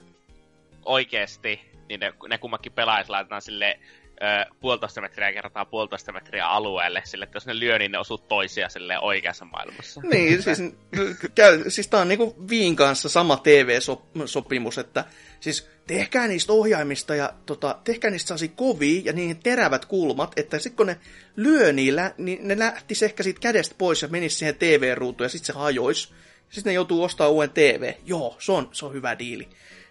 [0.85, 3.79] oikeesti niin ne, ne kummakin pelaajat laitetaan sille
[4.23, 8.19] ö, puolitoista metriä kertaa puolitoista metriä alueelle, sille että jos ne lyö, niin ne osuu
[8.19, 10.01] toisia sille oikeassa maailmassa.
[10.13, 10.59] Niin, siis,
[11.35, 15.05] käy, siis tää on niinku Viin kanssa sama TV-sopimus, että
[15.41, 20.59] siis tehkää niistä ohjaimista ja tota, tehkää niistä saasi kovia ja niin terävät kulmat, että
[20.59, 20.99] sitten kun ne
[21.37, 25.47] lyö niillä, niin ne lähtisi ehkä siitä kädestä pois ja menisi siihen TV-ruutuun ja sitten
[25.47, 26.09] se hajoisi.
[26.51, 27.93] Sitten ne joutuu ostamaan uuden TV.
[28.07, 29.49] Joo, se on, se on hyvä diili.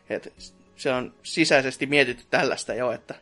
[0.10, 0.34] Et
[0.78, 3.16] se on sisäisesti mietitty tällaista jo, että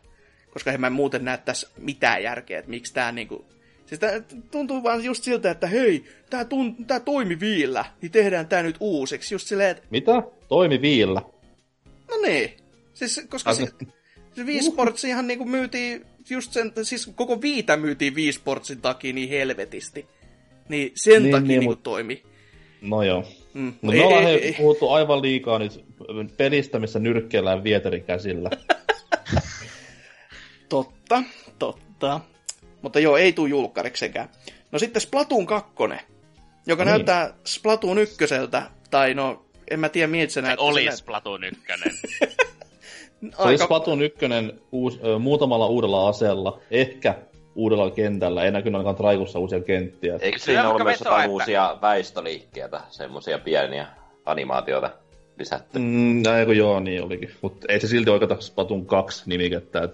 [0.54, 3.46] koska en mä muuten näe tässä mitään järkeä, että miksi tää niinku...
[3.86, 8.48] Siis tää tuntuu vaan just siltä, että hei, tää, tunt, tää toimi viillä, niin tehdään
[8.48, 9.34] tää nyt uusiksi.
[9.36, 9.84] Just silleen, että...
[9.90, 10.24] Mitä?
[10.48, 11.22] Toimi viillä?
[12.10, 12.58] No niin.
[12.94, 13.68] Siis, koska se,
[14.36, 19.30] se Sports ihan niinku myytiin just sen, siis koko viitä myytiin Wii Sportsin takia niin
[19.30, 20.06] helvetisti.
[20.70, 21.84] Niin sen niin, takia niin, niinku mut...
[21.84, 22.24] toimi.
[22.82, 23.26] No joo.
[23.56, 23.74] Mm.
[23.82, 25.84] No, me ollaan ei, puhuttu aivan liikaa nyt
[26.38, 28.50] pelistä, missä nyrkkeellään vieterin käsillä.
[30.70, 31.24] Totta,
[31.60, 32.20] totta.
[32.82, 34.30] Mutta joo, ei tuu julkkariksenkään.
[34.72, 35.74] No sitten Splatoon 2,
[36.68, 36.92] joka niin.
[36.92, 38.18] näyttää Splatoon 1,
[38.90, 40.66] tai no, en mä tiedä miltä se näyttää.
[40.66, 41.62] Oli Splatoon 1.
[43.22, 44.20] se oli Splatoon 1
[44.72, 47.16] uus, ö, muutamalla uudella aseella, ehkä
[47.56, 48.44] uudella kentällä.
[48.44, 50.18] Ei näkynyt ainakaan Traikussa uusia kenttiä.
[50.22, 51.32] Eikö siinä ole myös jotain että...
[51.32, 53.88] uusia väistöliikkeitä, semmoisia pieniä
[54.26, 54.90] animaatioita?
[55.40, 55.80] lisätty.
[55.80, 57.32] Mm, eikö joo, niin olikin.
[57.42, 59.80] Mutta ei se silti oikeata Splatoon 2 nimikettä.
[59.80, 59.92] 1.3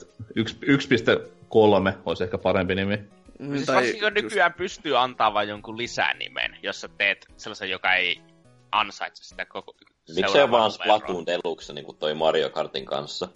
[2.05, 2.97] olisi ehkä parempi nimi.
[3.39, 4.13] Mm, siis tai varsinkin just...
[4.13, 8.21] nykyään pystyy antaa vain jonkun lisänimen, jos sä teet sellaisen, joka ei
[8.71, 9.73] ansaitse sitä koko...
[10.15, 13.27] Miksi se on vaan Splatoon Deluxe, niin kuin toi Mario Kartin kanssa?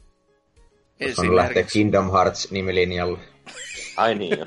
[1.18, 3.20] On lähteä Kingdom Hearts nimilinjalle.
[3.98, 4.46] Ai niin jo.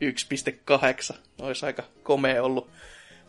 [0.00, 1.16] 1.8.
[1.46, 2.70] Olisi aika komea ollut.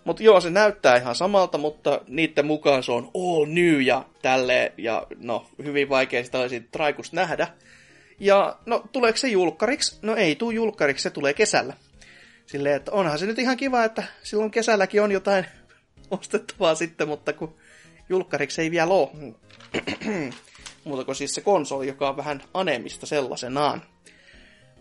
[0.03, 4.71] Mutta joo, se näyttää ihan samalta, mutta niiden mukaan se on all new ja tälleen,
[4.77, 7.47] ja no, hyvin vaikea sitä olisi traikusta nähdä.
[8.19, 9.99] Ja no, tuleeko se julkkariksi?
[10.01, 11.73] No ei tuu julkkariksi, se tulee kesällä.
[12.45, 15.45] Silleen, että onhan se nyt ihan kiva, että silloin kesälläkin on jotain
[16.11, 17.55] ostettavaa sitten, mutta kun
[18.09, 19.09] julkkariksi ei vielä ole.
[20.83, 23.81] Muuta kuin siis se konsoli, joka on vähän anemista sellaisenaan.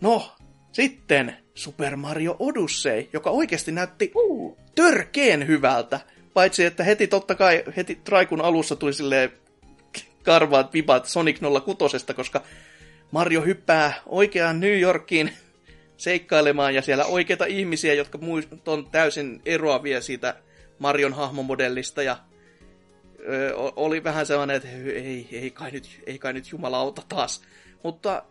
[0.01, 0.31] No,
[0.71, 5.99] sitten Super Mario Odyssey, joka oikeasti näytti uh, törkeen hyvältä.
[6.33, 9.31] Paitsi, että heti totta kai, heti Traikun alussa tuli silleen
[10.23, 11.39] karvaat vibat Sonic
[11.79, 12.41] 06, koska
[13.11, 15.33] Mario hyppää oikeaan New Yorkiin
[15.97, 18.19] seikkailemaan ja siellä oikeita ihmisiä, jotka
[18.65, 20.35] on täysin eroavia siitä
[20.79, 22.17] Marion hahmomodellista ja
[23.75, 27.41] oli vähän sellainen, että ei, ei, kai nyt, ei kai nyt jumalauta taas.
[27.83, 28.23] Mutta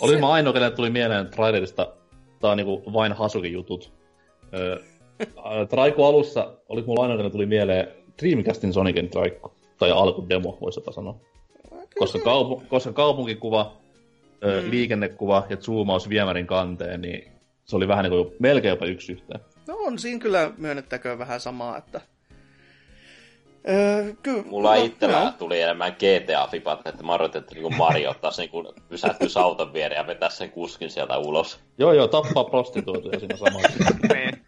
[0.00, 0.20] oli se...
[0.20, 1.92] mä ainoa, kenelle tuli mieleen trailerista,
[2.40, 3.92] tää on niinku vain Hasukin jutut.
[4.54, 4.78] Öö,
[5.70, 7.88] Traiku alussa oli mulla ainoa, kenelle tuli mieleen
[8.22, 9.52] Dreamcastin Sonicin Traikku.
[9.78, 11.20] Tai alkudemo, voisi jopa sanoa.
[11.98, 13.76] Koska, kaupu- koska kaupunkikuva,
[14.44, 14.70] öö, mm.
[14.70, 17.32] liikennekuva ja zoomaus viemärin kanteen, niin
[17.64, 19.40] se oli vähän niin kuin melkein jopa yksi yhteen.
[19.66, 22.00] No on siinä kyllä myönnettäköön vähän samaa, että
[23.68, 25.32] Öö, ky- Mulla no, itsellä no.
[25.38, 30.06] tuli enemmän GTA-fipat, että mä odotin, että niinku Mario ottaisi niinku pysähtyisi auton viereen ja
[30.06, 31.60] vetäisi sen kuskin sieltä ulos.
[31.78, 33.68] Joo, joo, tappaa prostituotuja siinä samalla.
[34.14, 34.44] Niin.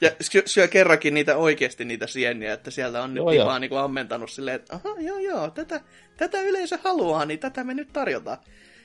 [0.00, 0.10] ja
[0.46, 4.54] syö kerrankin niitä oikeasti niitä sieniä, että sieltä on nyt joo, vaan niinku ammentanut silleen,
[4.54, 5.80] että aha, joo joo, tätä,
[6.16, 8.38] tätä yleisö haluaa, niin tätä me nyt tarjotaan.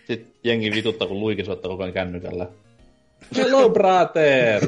[0.07, 2.47] Sitten jengi vituttaa, kun luikin soittaa koko ajan kännykällä.
[3.35, 4.61] Hello, brother!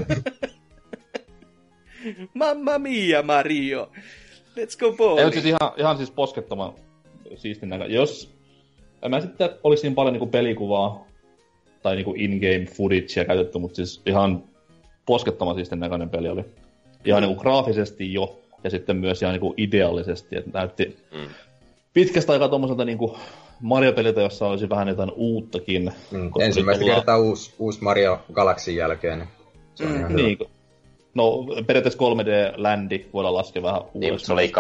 [2.34, 3.92] Mamma mia, Mario!
[4.56, 5.26] Let's go bowling.
[5.26, 6.74] Ei, siis ihan, ihan siis poskettoman
[7.36, 7.86] siistin näkö.
[7.86, 8.30] Jos
[9.10, 11.06] mä sitten olisi niin paljon niin pelikuvaa
[11.84, 14.44] tai niin in-game footagea käytetty, mutta siis ihan
[15.06, 16.46] poskettoman siistin näköinen peli oli.
[17.06, 17.28] Ihan mm.
[17.28, 21.28] niin graafisesti jo, ja sitten myös ihan niin ideaalisesti, että näytti mm.
[21.94, 22.98] pitkästä aikaa tuommoiselta niin
[23.62, 25.92] Mario-peliltä, jossa olisi vähän jotain uuttakin.
[26.12, 26.32] Mm.
[26.40, 29.28] Ensimmäistä kertaa uusi, uusi Mario Galaxin jälkeen.
[29.76, 30.16] Se on mm.
[30.16, 30.38] niin,
[31.14, 34.00] No, periaatteessa 3D-ländi voidaan laskea vähän uudestaan.
[34.00, 34.52] Niin, se oli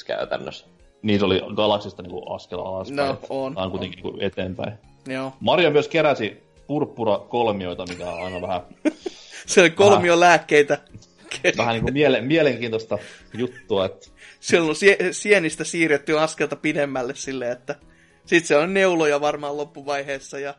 [0.00, 0.66] 2.5 käytännössä.
[1.02, 3.08] Niin, se oli Galaxista niin askel alaspäin.
[3.08, 3.54] No, on.
[3.54, 4.12] Tämä on kuitenkin on.
[4.12, 4.72] Niin eteenpäin.
[5.06, 5.32] Joo.
[5.40, 8.60] Mario myös keräsi purppura-kolmioita, mikä on aina vähän...
[9.46, 10.78] se oli kolmio lääkkeitä.
[11.58, 12.98] vähän niin kuin miele- mielenkiintoista
[13.34, 14.08] juttua, että...
[14.40, 17.76] Siellä on sie- sienistä siirretty askelta pidemmälle silleen, että...
[18.26, 20.54] Sitten se on neuloja varmaan loppuvaiheessa ja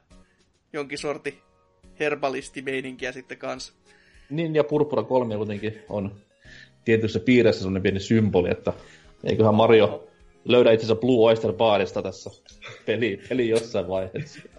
[0.73, 1.41] jonkin sorti
[1.99, 3.73] herbalistimeininkiä sitten kanssa.
[4.29, 6.15] Niin, ja Purpura 3 kuitenkin on
[6.85, 8.73] tietyssä piirissä sellainen pieni symboli, että
[9.23, 10.07] eiköhän Mario
[10.45, 12.29] löydä itsensä Blue Oyster Barista tässä
[12.85, 14.39] peli, peli jossain vaiheessa.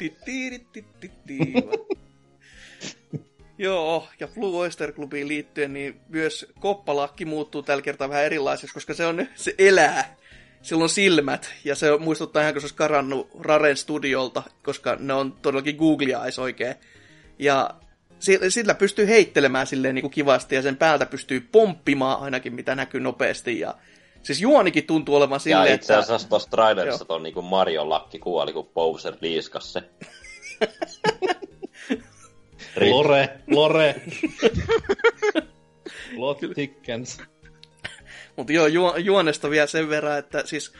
[3.58, 8.94] Joo, ja Blue Oyster Clubiin liittyen, niin myös koppalakki muuttuu tällä kertaa vähän erilaiseksi, koska
[8.94, 10.16] se on se elää.
[10.62, 15.12] Sillä on silmät, ja se muistuttaa ihan, kun se olisi karannut Raren studiolta, koska ne
[15.12, 16.74] on todellakin Google Eyes oikein.
[17.38, 17.70] Ja
[18.48, 23.00] sillä pystyy heittelemään silleen niin kuin kivasti ja sen päältä pystyy pomppimaan ainakin mitä näkyy
[23.00, 23.74] nopeasti ja
[24.24, 28.52] Siis juonikin tuntuu olevan silleen, Ja itse asiassa tuossa trailerissa on niinku Mario lakki kuoli,
[28.52, 29.82] kun Bowser liiskas se.
[32.90, 33.94] Lore, Lore.
[36.16, 37.18] Plot thickens.
[38.36, 40.72] Mutta joo, ju- juonesta vielä sen verran, että siis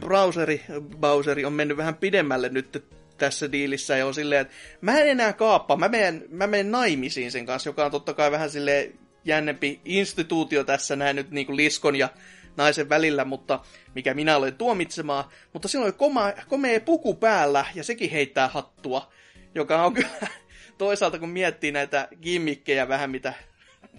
[0.00, 0.64] browseri,
[1.00, 2.84] Bowseri on mennyt vähän pidemmälle nyt
[3.18, 7.32] tässä diilissä ja on silleen, että mä en enää kaappaa, mä menen, mä menen naimisiin
[7.32, 8.92] sen kanssa, joka on totta kai vähän sille
[9.24, 12.08] jännempi instituutio tässä näin nyt niin kuin liskon ja
[12.56, 13.60] naisen välillä, mutta
[13.94, 15.24] mikä minä olen tuomitsemaan.
[15.52, 19.12] Mutta siinä oli koma, komea puku päällä ja sekin heittää hattua,
[19.54, 20.08] joka on kyllä
[20.78, 23.34] toisaalta kun miettii näitä gimmikkejä vähän mitä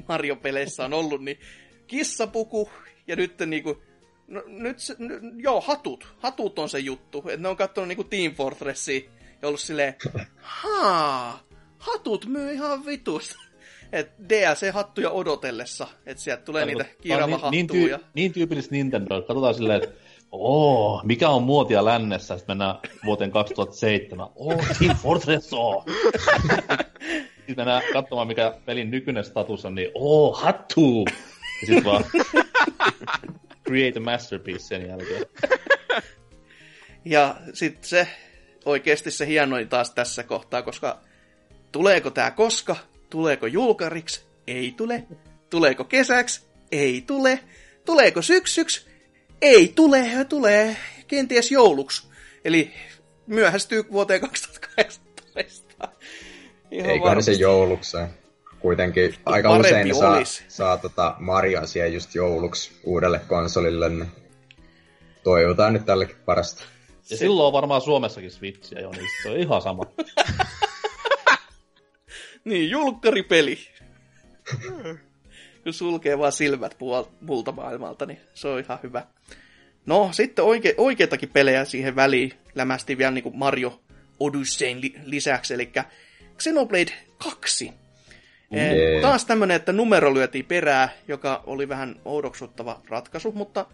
[0.07, 1.39] Mario-peleissä on ollut, niin
[1.87, 2.69] kissapuku
[3.07, 3.83] ja nyt niinku
[4.27, 6.07] No, nyt se, n- joo, hatut.
[6.19, 7.17] Hatut on se juttu.
[7.19, 9.09] Että ne on katsonut niinku Team Fortressia
[9.41, 9.95] ja ollut silleen,
[10.41, 11.39] haa,
[11.77, 13.35] hatut myy ihan vitusta.
[13.91, 19.55] Et DLC-hattuja odotellessa, että sieltä tulee niitä kiirava niin, niin, tyy- niin tyypillistä Nintendo, katsotaan
[19.55, 19.95] silleen, että
[20.33, 22.37] Oo, mikä on muotia lännessä?
[22.37, 24.27] Sitten mennään vuoteen 2007.
[24.35, 25.85] Oh, Team Fortress oh.
[27.47, 31.05] Sitten mennään katsomaan, mikä pelin nykyinen status on, niin oh, hattu!
[31.61, 32.03] Ja sitten vaan
[33.67, 35.25] create a masterpiece sen jälkeen.
[37.05, 38.07] ja sitten se
[38.65, 40.99] oikeasti se hienoin taas tässä kohtaa, koska
[41.71, 42.75] tuleeko tämä koska,
[43.09, 45.03] tuleeko julkariksi, ei tule,
[45.49, 47.39] tuleeko kesäksi, ei tule,
[47.85, 48.85] tuleeko syksyksi,
[49.41, 52.07] ei tule, tulee kenties jouluksi.
[52.45, 52.73] Eli
[53.27, 55.89] myöhästyy vuoteen 2018.
[56.71, 58.22] Eiköhän se joulukseen
[58.63, 64.11] kuitenkin aika usein saa, saa tota Marioasia just jouluksi uudelle konsolille, niin
[65.23, 66.63] toivotaan nyt tällekin parasta.
[67.09, 69.83] Ja silloin on varmaan Suomessakin Switchiä jo, niin se on ihan sama.
[72.45, 73.59] niin, julkkaripeli.
[75.63, 76.77] Kun sulkee vaan silmät
[77.25, 79.05] puolta maailmalta, niin se on ihan hyvä.
[79.85, 83.79] No, sitten oike, oikeitakin pelejä siihen väliin lämästi vielä niin kuin Mario
[84.19, 85.71] Odysseyn li- lisäksi, eli
[86.37, 87.82] Xenoblade 2
[88.53, 89.01] Yeah.
[89.01, 93.65] Taas tämmönen, että numero lyötiin perää, joka oli vähän oudoksuttava ratkaisu, mutta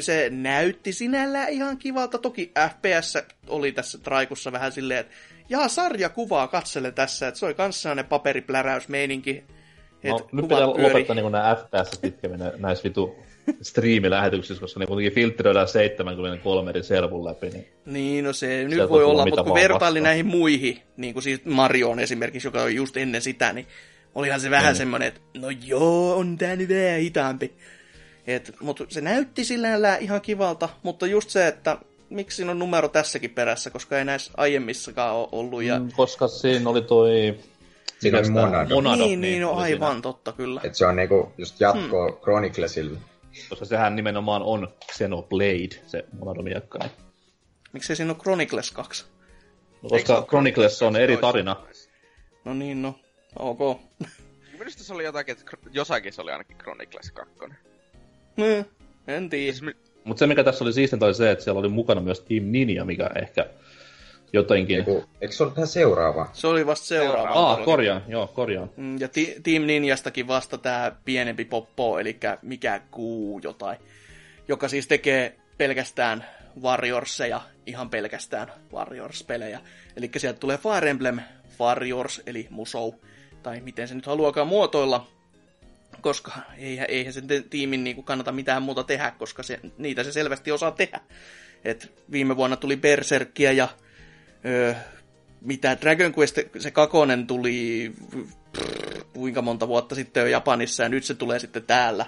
[0.00, 2.18] se näytti sinällään ihan kivalta.
[2.18, 3.18] Toki FPS
[3.48, 5.12] oli tässä traikussa vähän silleen, että
[5.48, 9.44] jaa, sarjakuvaa katsele tässä, että se oli kanssa sellainen paperipläräysmeininki.
[10.04, 10.82] No, nyt pitää pyöri.
[10.82, 13.16] lopettaa niin nämä FPS-itkeminen näissä vitu
[13.62, 17.50] striimilähetyksissä, koska ne kuitenkin filtteröidään 73 eri servun läpi.
[17.50, 21.44] Niin, niin no se nyt voi olla, mutta kun vertaili näihin muihin, niin kuin siis
[21.44, 23.66] Marioon esimerkiksi, joka oli just ennen sitä, niin
[24.14, 24.78] olihan se vähän mm.
[24.78, 27.52] semmoinen, että no joo, on tää nyt vähän hitaampi.
[28.26, 31.78] Et, mutta se näytti sillä ihan kivalta, mutta just se, että
[32.10, 35.62] miksi siinä on numero tässäkin perässä, koska ei näissä aiemmissakaan ole ollut.
[35.62, 35.78] Ja...
[35.78, 37.38] Mm, koska siinä oli toi...
[37.98, 38.74] Siinä on Monado.
[38.74, 38.96] Monado.
[38.96, 40.02] Niin, niin, niin no, aivan siinä.
[40.02, 40.60] totta, kyllä.
[40.64, 42.20] Et se on niinku just jatko hmm.
[42.22, 42.98] Chroniclesille.
[43.48, 46.78] Koska sehän nimenomaan on Xenoblade, se monodomiakka.
[47.72, 49.04] Miksei siinä ole Chronicles 2?
[49.82, 51.56] No, koska Chronicles on eri tarina.
[52.44, 52.94] No niin, no.
[53.38, 53.80] Ok.
[54.58, 57.34] Minusta se oli jotakin, että jossakin se oli ainakin Chronicles 2.
[58.36, 58.64] Hmm,
[59.08, 59.52] en tiedä.
[59.52, 59.74] Siis
[60.04, 62.84] Mutta se, mikä tässä oli siistintä, oli se, että siellä oli mukana myös Team Ninja,
[62.84, 63.46] mikä ehkä
[64.32, 64.78] jotenkin...
[64.78, 66.30] Eiku, eikö se ollut tähän seuraava?
[66.32, 67.52] Se oli vasta seuraava.
[67.52, 68.70] Ah, korjaan, joo, korjaan.
[68.76, 73.78] Mm, ja ti- Team Ninjastakin vasta tämä pienempi poppo, eli mikä kuu jotain,
[74.48, 76.24] joka siis tekee pelkästään
[76.62, 79.60] Warriorseja, ihan pelkästään Warriors-pelejä.
[79.96, 81.20] Eli sieltä tulee Fire Emblem
[81.60, 82.94] Warriors, eli Musou,
[83.42, 85.06] tai miten se nyt haluakaan muotoilla,
[86.00, 90.12] koska eihän, eihän sen tiimin niin kuin kannata mitään muuta tehdä, koska se, niitä se
[90.12, 91.00] selvästi osaa tehdä.
[91.64, 93.68] Et viime vuonna tuli Berserkia ja
[94.44, 94.74] öö,
[95.40, 97.92] mitä Dragon Quest, se kakonen tuli
[98.52, 102.06] prr, kuinka monta vuotta sitten jo Japanissa ja nyt se tulee sitten täällä.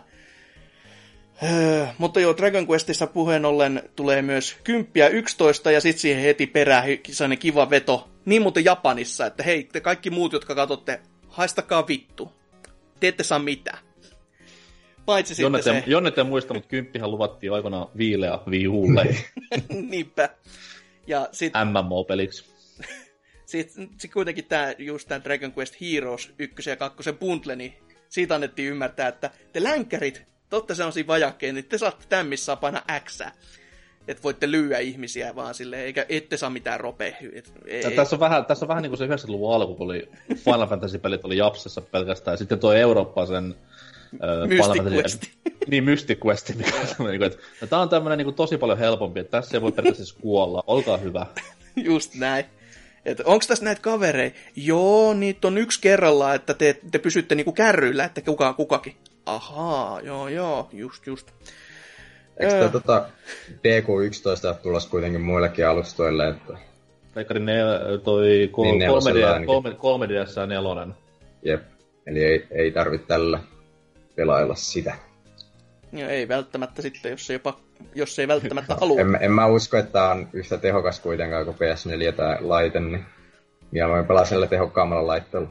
[1.43, 6.23] Öö, mutta joo, Dragon Questissa puheen ollen tulee myös 10 ja 11 ja sitten siihen
[6.23, 8.09] heti perään sellainen kiva veto.
[8.25, 11.01] Niin muuten Japanissa, että hei, te kaikki muut, jotka katsotte,
[11.35, 12.33] haistakaa vittu.
[13.01, 13.79] Te ette saa mitään.
[15.07, 15.91] Paitsi Jonne sitten te, se...
[15.91, 19.17] Jonne te muista, mutta kymppihän luvattiin aikoinaan viileä viihuulle.
[19.91, 20.29] Niinpä.
[21.07, 21.53] Ja sit...
[21.65, 22.45] MMO-peliksi.
[23.47, 27.75] Sitten sit kuitenkin tää, just tämä Dragon Quest Heroes 1 ja 2 bundle, niin
[28.09, 32.57] siitä annettiin ymmärtää, että te länkkärit, te olette sellaisia vajakkeja, niin te saatte tämän, missä
[32.57, 33.21] paina X.
[34.09, 36.81] Että voitte lyödä ihmisiä vaan sille, eikä ette saa mitään
[37.67, 40.67] ei, tässä, on vähän, tässä on vähän niin kuin se 90-luvun alku, kun oli Final
[40.67, 43.55] Fantasy-pelit oli Japsessa pelkästään, ja sitten tuo Eurooppa sen
[44.47, 45.25] Mystic Quest.
[45.71, 48.59] niin, Mystic Quest, mikä on niin kuin, että no, tämä on tämmöinen niin kuin, tosi
[48.59, 51.27] paljon helpompi, että tässä ei voi periaatteessa kuolla, olkaa hyvä.
[51.77, 52.45] Just näin.
[53.05, 54.39] Että onko tässä näitä kavereita?
[54.57, 58.97] Joo, niitä on yksi kerralla, että te, te pysytte niinku kärryillä, että kuka kukakin.
[59.27, 61.31] Ahaa, joo, joo, just, just.
[62.41, 62.69] Eikö öö.
[62.69, 63.09] tota
[63.49, 66.53] DQ11 tulossa kuitenkin muillekin alustoille, että...
[67.15, 67.59] Peikkari ne,
[68.05, 70.95] toi kol- niin 3DS, 3DS ja nelonen.
[71.43, 71.63] Jep,
[72.07, 73.41] eli ei, ei tarvitse tällä
[74.17, 74.95] pelailla sitä.
[75.93, 77.57] Joo, ei välttämättä sitten, jos ei, jopa,
[77.95, 79.01] jos ei välttämättä halua.
[79.01, 83.05] en, en mä usko, että tämä on yhtä tehokas kuitenkaan kuin PS4 tämä laite, niin
[83.71, 85.49] mieluummin pelaa sillä tehokkaammalla laitteella.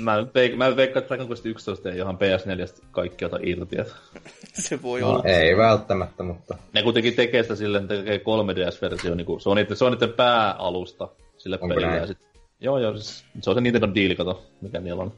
[0.00, 3.80] mä, veik- mä veikkaan, että Dragon Quest 11 ei ihan PS4 kaikki ota irti.
[3.80, 3.94] Että...
[4.68, 5.22] se voi no, olla.
[5.24, 6.58] Ei välttämättä, mutta...
[6.72, 10.12] Ne kuitenkin tekee sitä silleen, tekee 3DS-versio, niin kuin, se, on niiden, se on niiden
[10.12, 11.08] pääalusta
[11.38, 11.96] sille Onko pelille.
[11.96, 12.18] Ja sit,
[12.60, 15.12] joo, joo, siis, se on se Nintendo deal, kato, mikä niillä on.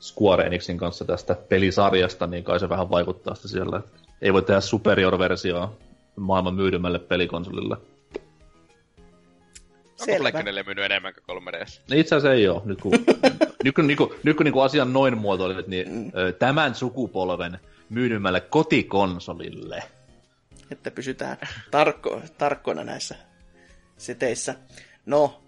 [0.00, 3.80] Square Enixin kanssa tästä pelisarjasta, niin kai se vähän vaikuttaa sitä siellä.
[4.22, 5.72] Ei voi tehdä superior-versioa
[6.16, 7.76] maailman myydymmälle pelikonsolille.
[10.02, 11.80] Onko Blackenelle myynyt enemmän kuin 3DS?
[11.90, 12.62] No itse asiassa ei ole.
[12.64, 12.92] Nyt kun,
[13.64, 16.10] nyt kun, nyt kun, nyt kun, niin kun asian noin muotoilit, niin mm.
[16.38, 17.58] tämän sukupolven
[17.90, 19.82] myydymmälle kotikonsolille.
[20.70, 21.36] Että pysytään
[21.70, 23.14] tarkko, tarkkoina näissä
[23.96, 24.54] seteissä.
[25.06, 25.42] No,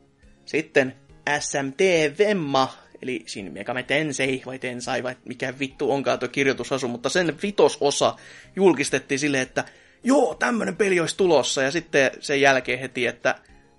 [0.47, 0.95] sitten
[1.41, 1.81] SMT
[2.19, 2.69] Vemma
[3.05, 8.17] eli Shin Megami Tensei vai Tensai vai mikä vittu onkaan tuo kirjoitusasu, mutta sen vitososa
[8.57, 9.65] julkistettiin sille, että
[10.05, 13.35] joo, tämmönen peli olisi tulossa, ja sitten sen jälkeen heti, että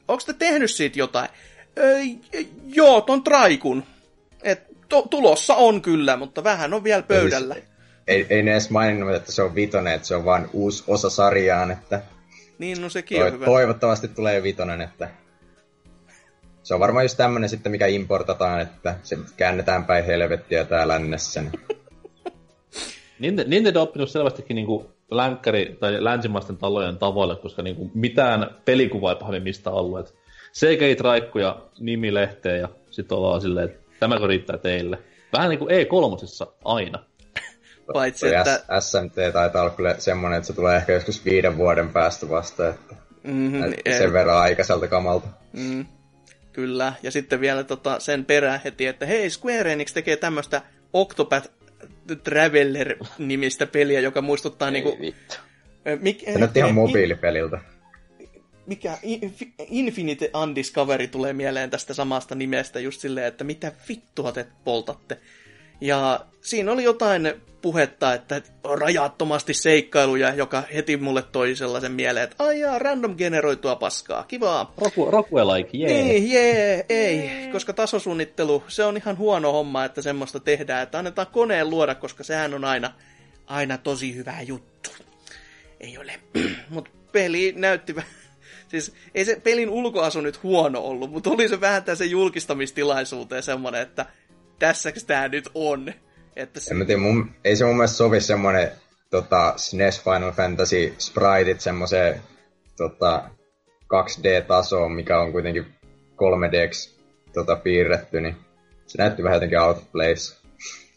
[0.08, 1.30] onko te tehnyt siitä jotain?
[1.76, 3.84] Ei, joo, ton Traikun.
[4.44, 7.56] Et, to, tulossa on kyllä, mutta vähän on vielä pöydällä.
[8.08, 11.10] Ei, ei ne edes maininnut, että se on vitonen, että se on vain uusi osa
[11.10, 12.02] sarjaan, että
[12.60, 13.46] niin, no sekin on hyvä.
[13.46, 15.10] Toivottavasti tulee vitonen, että
[16.64, 21.44] se on varmaan just tämmönen sitten, mikä importataan, että se käännetään päin helvettiä tää lännessä.
[23.20, 29.20] Nintendo on oppinut selvästikin niinku länkkäri- tai länsimaisten talojen tavoille, koska niinku mitään pelikuvaa ei
[29.20, 30.00] pahemmin mistä ollut.
[30.00, 30.16] Et
[30.54, 35.00] CGI traikkuja, nimilehteen ja sitten ollaan silleen, että tämäkö riittää teille.
[35.34, 37.00] Vähän niin kuin E3 aina.
[37.94, 38.64] Paitsi, että...
[38.80, 42.96] SMT taitaa olla kyllä semmoinen, että se tulee ehkä joskus viiden vuoden päästä vasta, että
[43.24, 45.28] mm-hmm, sen verran aikaiselta kamalta.
[45.54, 45.86] Mm.
[46.54, 50.62] Kyllä, ja sitten vielä tota, sen perään heti, että hei, Square Enix tekee tämmöistä
[50.94, 51.50] Octopath
[52.24, 54.98] Traveler-nimistä peliä, joka muistuttaa Ei niinku...
[55.02, 55.36] vittu.
[56.00, 57.60] Mik, se näytti ihan mobiilipeliltä.
[58.66, 58.98] Mikä
[59.68, 65.18] Infinite Undiscovery tulee mieleen tästä samasta nimestä just silleen, että mitä vittua te poltatte.
[65.82, 72.44] Ja siinä oli jotain puhetta, että rajattomasti seikkailuja, joka heti mulle toi sellaisen mieleen, että
[72.44, 74.74] aijaa, random generoitua paskaa, kivaa.
[74.78, 76.04] Roku, rokuelaik, jee.
[76.04, 81.28] Niin, jee, ei, koska tasosuunnittelu, se on ihan huono homma, että semmoista tehdään, että annetaan
[81.28, 82.92] koneen luoda, koska sehän on aina,
[83.48, 84.90] aina tosi hyvä juttu.
[85.80, 86.20] Ei ole,
[86.70, 87.96] mutta peli näytti
[88.68, 93.82] Siis ei se pelin ulkoasu nyt huono ollut, mutta oli se vähän tässä julkistamistilaisuuteen semmoinen,
[93.82, 94.06] että
[94.60, 95.94] tässäks tää nyt on.
[96.36, 96.72] Että se...
[96.72, 98.72] En mä tiedä, mun, ei se mun mielestä sovi semmonen
[99.10, 102.22] tota, SNES Final Fantasy spriteit semmoiseen
[102.78, 103.30] tota,
[103.94, 105.66] 2D-tasoon, mikä on kuitenkin
[106.16, 106.70] 3 d
[107.34, 108.36] tota, piirretty, niin
[108.88, 110.36] se näytti vähän jotenkin out of place.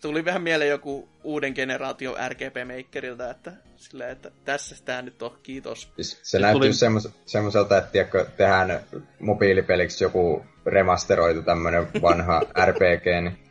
[0.00, 5.38] Tuli vähän mieleen joku uuden generaatio RGP Makerilta, että, sillä, että tässä tämä nyt on,
[5.42, 5.92] kiitos.
[5.96, 6.72] Siis se näytti tuli...
[6.72, 8.80] semmos, semmoiselta, että tiedätkö, tehdään
[9.20, 13.47] mobiilipeliksi joku remasteroitu tämmönen vanha RPG, niin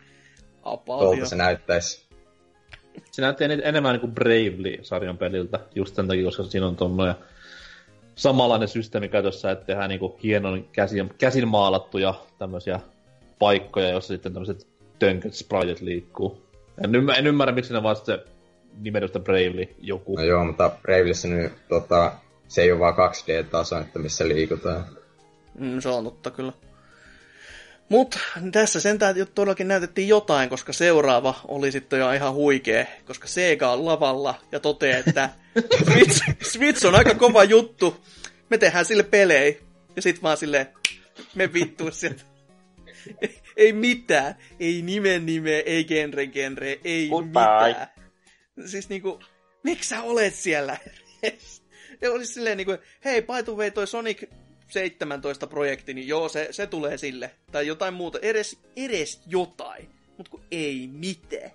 [0.86, 2.08] tuolta se näyttäisi.
[3.12, 7.16] Se näytti enemmän niin kuin Bravely-sarjan peliltä, just sen takia, koska siinä on tuommoinen
[8.16, 12.80] samanlainen systeemi käytössä, että tehdään niin hienon käsin, käsin maalattuja tämmöisiä
[13.40, 14.68] paikkoja, joissa sitten tämmöiset
[15.00, 16.42] tönköt spritet liikkuu.
[16.84, 18.20] En, ymmärrä, en ymmärrä, miksi ne vaan sitten
[18.82, 20.16] nimetystä Bravely joku.
[20.16, 22.14] No joo, mutta Bravelyssä nyt tota,
[22.48, 24.86] se ei ole vaan 2D-taso, että missä liikutaan.
[25.60, 26.54] Mm, se on totta kyllä.
[27.90, 28.20] Mutta
[28.52, 33.86] tässä sentään todellakin näytettiin jotain, koska seuraava oli sitten jo ihan huikea, koska Sega on
[33.86, 35.30] lavalla ja toteaa, että
[35.86, 38.06] Switch, Switch on aika kova juttu,
[38.50, 39.56] me tehdään sille pelejä.
[39.96, 40.68] Ja sit vaan silleen,
[41.36, 42.24] me vittu sieltä.
[43.22, 47.68] Ei, ei mitään, ei nimen nimeä, ei genre genre, ei Goodbye.
[47.68, 47.88] mitään.
[48.66, 49.20] Siis niinku,
[49.64, 50.78] miksi sä olet siellä?
[52.02, 54.24] ja olisi silleen niinku, hei, by the way, toi Sonic
[54.68, 57.32] 17 projekti, niin joo, se, se tulee sille.
[57.52, 59.90] Tai jotain muuta, edes, edes jotain.
[60.18, 61.52] Mutta kun ei mitään.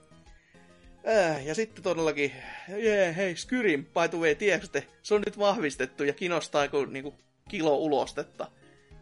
[1.08, 2.32] Äh, ja sitten todellakin,
[2.68, 7.14] yeah, hei, Skyrim, by the way, tiedätkö se on nyt vahvistettu ja kiinnostaa kuin niinku,
[7.48, 8.46] kilo ulostetta.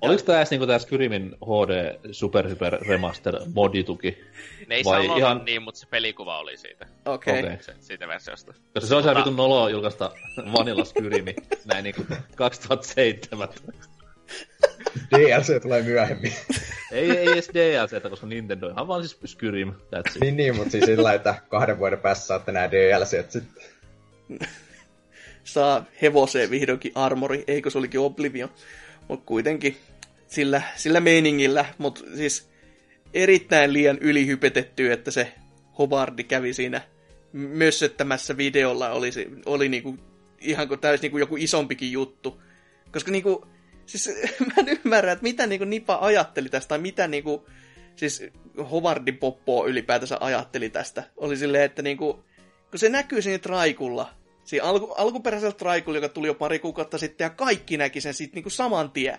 [0.00, 4.18] Oliko tämä edes niinku tämä Skyrimin HD Super Hyper Remaster modituki?
[4.68, 5.44] Ne ei Vai ihan...
[5.44, 6.86] niin, mutta se pelikuva oli siitä.
[7.04, 7.40] Okei.
[7.40, 7.54] Okay.
[7.54, 7.74] Okay.
[7.80, 8.52] siitä versiosta.
[8.74, 10.10] Koska se on se vitun noloa julkaista
[10.52, 11.34] Vanilla Skyrimi
[11.72, 12.02] näin niinku
[12.34, 13.48] 2007.
[15.10, 16.32] DLC tulee myöhemmin.
[16.92, 20.20] ei, ei edes DLC, koska Nintendo ihan vaan siis Skyrim, that's it.
[20.20, 23.64] Niin, niin, mutta siis sillä että kahden vuoden päässä saatte nää DLC sitten.
[25.44, 28.50] Saa hevoseen vihdoinkin armori, eikö se olikin Oblivion.
[29.08, 29.76] Mutta kuitenkin
[30.26, 32.50] sillä, sillä meiningillä, mutta siis
[33.14, 35.32] erittäin liian ylihypetetty, että se
[35.78, 36.80] Hovardi kävi siinä
[37.32, 39.10] mössöttämässä videolla, oli,
[39.46, 39.98] oli niinku,
[40.40, 42.42] ihan kuin täys niinku joku isompikin juttu.
[42.92, 43.46] Koska niinku,
[43.90, 44.16] siis
[44.46, 47.48] mä en ymmärrä, että mitä niinku Nipa ajatteli tästä, tai mitä niinku,
[47.96, 48.22] siis
[48.70, 51.04] Hovardin Poppo ylipäätänsä ajatteli tästä.
[51.16, 52.24] Oli silleen, että niinku,
[52.70, 54.14] kun se näkyy siinä traikulla,
[54.44, 58.36] siinä alku, alkuperäisellä traikulla, joka tuli jo pari kuukautta sitten, ja kaikki näki sen sitten
[58.36, 59.18] niinku saman tien.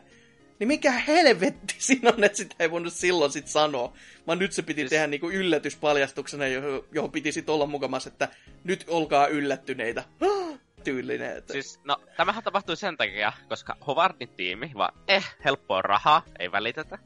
[0.60, 3.94] Niin mikä helvetti siinä on, että sitä ei voinut silloin sit sanoa.
[4.28, 4.90] Vaan nyt se piti siis...
[4.90, 8.30] tehdä niinku yllätyspaljastuksena, johon, johon piti sit olla mukamassa, että
[8.64, 10.04] nyt olkaa yllättyneitä.
[10.84, 11.38] Tyylinen.
[11.38, 11.54] Että...
[11.54, 16.98] Siis, no, tämähän tapahtui sen takia, koska Hovardin tiimi vaan, eh, helppoa rahaa, ei välitetä.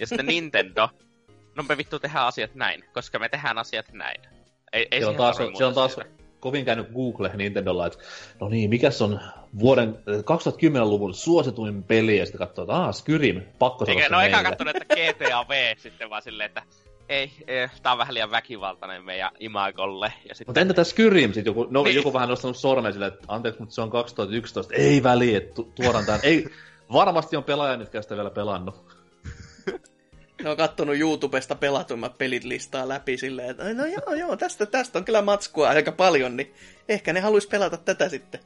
[0.00, 0.88] Ja sitten Nintendo,
[1.56, 4.20] no me vittu tehdään asiat näin, koska me tehdään asiat näin.
[4.72, 5.96] Ei, ei se on taas, se on taas
[6.44, 7.98] kovin käynyt Google Nintendolla, että
[8.40, 9.20] no niin, mikä on
[9.58, 14.76] vuoden 2010-luvun suosituin peli, ja sitten katsoo, että aah, Skyrim, pakko Eikä, No eikä katsonut,
[14.76, 16.62] että GTA V sitten vaan silleen, että
[17.08, 20.12] ei, ei tää on vähän liian väkivaltainen meidän imagolle.
[20.28, 20.48] Ja sitten...
[20.48, 21.96] Mutta entä tässä Skyrim sit joku, no, niin.
[21.96, 25.72] joku vähän nostanut sormen silleen, että anteeksi, mutta se on 2011, ei väliä, että tu-
[25.74, 26.20] tuodaan tämän.
[26.22, 26.48] ei,
[26.92, 28.94] varmasti on pelaaja nyt sitä vielä pelannut.
[30.42, 34.98] Ne on kattonut YouTubesta pelatummat pelit listaa läpi silleen, että no joo, joo, tästä, tästä
[34.98, 36.54] on kyllä matskua aika paljon, niin
[36.88, 38.40] ehkä ne haluaisi pelata tätä sitten.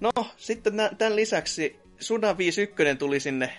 [0.00, 3.52] No, sitten tämän lisäksi Suda 51 tuli sinne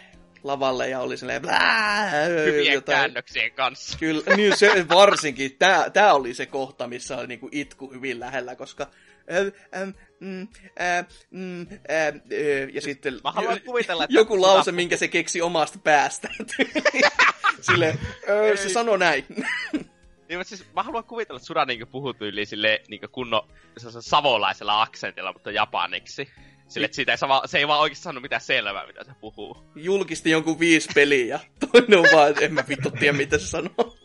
[0.43, 2.11] lavalle ja oli silleen blää,
[2.45, 2.95] Hyvien jotain.
[2.95, 3.97] käännöksien kanssa.
[3.97, 5.55] Kyllä, niin se varsinkin.
[5.59, 8.87] Tää, tää oli se kohta, missä oli niinku itku hyvin lähellä, koska
[12.73, 16.29] ja sitten Mä haluan kuvitella, että joku lause, minkä se keksi omasta päästä.
[17.61, 17.97] Sille,
[18.55, 19.25] se sanoi näin.
[20.29, 23.47] Niin, mutta siis mä haluan kuvitella, että Suda niinku puhuu tyyliin sille niinku kunno
[23.99, 26.29] savolaisella aksentilla, mutta japaniksi.
[26.67, 29.57] Sille, että siitä ei saa, se ei vaan oikeasti sano mitään selvää, mitä se puhuu.
[29.75, 31.39] Julkisti jonkun viisi peliä
[31.71, 33.97] toinen on vaan, että en mä vittu tiedä, mitä se sanoo.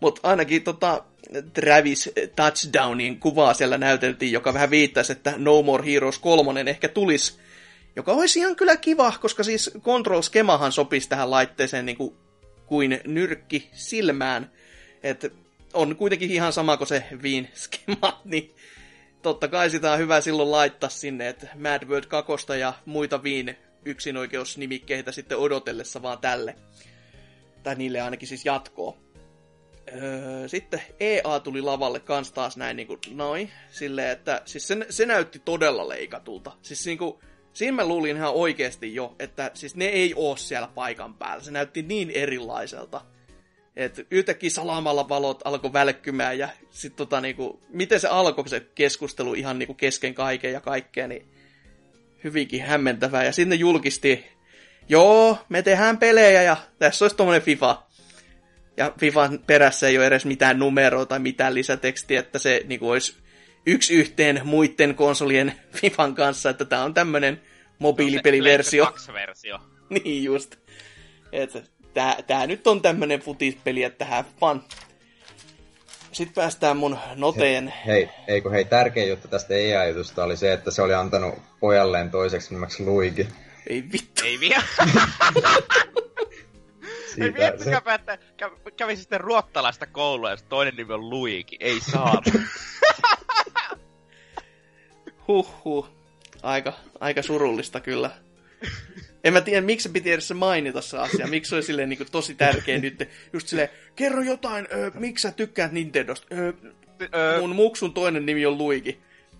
[0.00, 1.04] Mutta ainakin tota,
[1.54, 7.38] Travis Touchdownin kuvaa siellä näyteltiin, joka vähän viittaisi, että No More Heroes 3 ehkä tulisi.
[7.96, 12.14] Joka olisi ihan kyllä kiva, koska siis Control Schemahan sopisi tähän laitteeseen niin kuin,
[12.66, 14.50] kuin nyrkki silmään.
[15.02, 15.32] Et
[15.72, 18.54] on kuitenkin ihan sama kuin se Viin skema, niin
[19.22, 23.56] totta kai sitä on hyvä silloin laittaa sinne, että Mad World 2 ja muita Viin
[23.84, 26.56] yksinoikeusnimikkeitä sitten odotellessa vaan tälle.
[27.62, 28.96] Tai niille ainakin siis jatkoa.
[29.94, 34.86] Öö, sitten EA tuli lavalle kans taas näin niin kuin noin, silleen, että siis se,
[34.90, 36.52] se näytti todella leikatulta.
[36.62, 37.18] Siis niin kuin,
[37.52, 41.44] siinä mä luulin ihan oikeasti jo, että siis ne ei oo siellä paikan päällä.
[41.44, 43.00] Se näytti niin erilaiselta.
[43.78, 49.34] Et yhtäkkiä salamalla valot alkoi välkkymään ja sit tota niinku, miten se alkoi se keskustelu
[49.34, 51.26] ihan niinku kesken kaiken ja kaikkea, niin
[52.24, 53.24] hyvinkin hämmentävää.
[53.24, 54.26] Ja sinne julkisti,
[54.88, 57.82] joo, me tehdään pelejä ja tässä olisi tommonen FIFA.
[58.76, 63.16] Ja FIFAn perässä ei ole edes mitään numeroa tai mitään lisätekstiä, että se niinku olisi
[63.66, 67.42] yksi yhteen muiden konsolien FIFAn kanssa, että tämä on tämmönen
[67.78, 68.84] mobiilipeliversio.
[68.84, 69.58] No se, versio.
[70.04, 70.56] niin just.
[71.32, 74.64] Et, tää, tää nyt on tämmönen futispeli, että have fun.
[76.12, 77.74] Sitten päästään mun noteen.
[77.86, 82.54] Hei, eikö hei, tärkeä juttu tästä EA-jutusta oli se, että se oli antanut pojalleen toiseksi
[82.54, 83.28] nimeksi Luigi.
[83.66, 84.22] Ei vittu.
[84.24, 84.62] Ei vielä.
[87.20, 88.18] Ei miettikääpä, että
[88.76, 91.56] kävi sitten ruottalaista koulua, jos toinen nimi on Luigi.
[91.60, 92.22] Ei saa.
[95.28, 95.88] Huhhuh.
[96.42, 98.10] Aika, aika surullista kyllä.
[99.24, 101.26] En mä tiedä, miksi se piti edes mainita se asia.
[101.26, 103.08] Miksi se oli silleen niin kuin, tosi tärkeä nyt.
[103.32, 106.26] Just silleen, kerro jotain, ö, miksi sä tykkäät Nintendosta?
[106.32, 106.52] Ö,
[107.02, 108.98] ö, mun muksun toinen nimi on Luigi.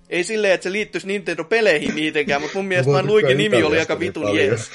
[0.08, 4.00] Ei silleen, että se liittyisi Nintendo-peleihin niitenkään, mutta mun mielestä vaan Luigi nimi oli aika
[4.00, 4.70] vitun jees.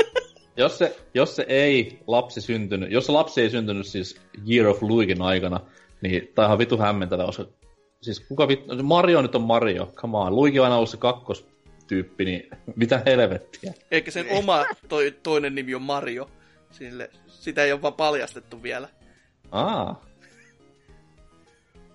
[0.56, 4.20] jos, se, jos se ei lapsi syntynyt, jos se lapsi ei syntynyt siis
[4.50, 5.60] Year of Luigin aikana,
[6.00, 7.44] niin tää on vitu hämmentävä, koska
[8.02, 11.46] siis kuka vittu, Mario nyt on Mario, come on, Luigi on aina ollut se kakkos
[11.90, 13.72] tyyppi, niin mitä helvettiä.
[13.90, 16.30] Eikä sen oma toi, toinen nimi on Mario.
[16.70, 18.88] Sille, sitä ei ole vaan paljastettu vielä.
[19.50, 20.04] Aa.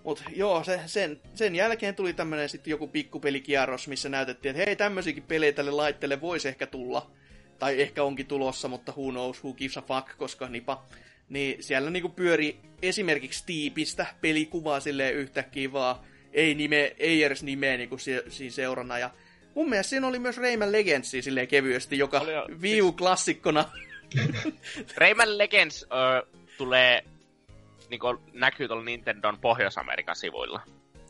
[0.04, 4.76] Mut joo, se, sen, sen jälkeen tuli tämmönen sitten joku pikkupelikierros, missä näytettiin, että hei,
[4.76, 7.12] tämmöisiäkin pelejä tälle laitteelle voisi ehkä tulla.
[7.60, 10.84] Tai ehkä onkin tulossa, mutta who knows, who gives a fuck, koska nipa.
[11.30, 15.96] Niin siellä niinku pyöri esimerkiksi Tiipistä pelikuvaa silleen yhtäkkiä vaan.
[16.34, 19.00] Ei, nime, ei edes nimeä niinku siinä seurana.
[19.00, 19.10] Ja
[19.56, 22.22] mun mielestä siinä oli myös Rayman Legendsia silleen kevyesti, joka
[22.62, 23.66] Wii-klassikkona.
[24.10, 24.98] Siis...
[24.98, 26.28] Rayman Legends ö,
[26.58, 27.04] tulee,
[27.90, 30.62] niinku näkyy tuolla Nintendon Pohjois-Amerikan sivuilla.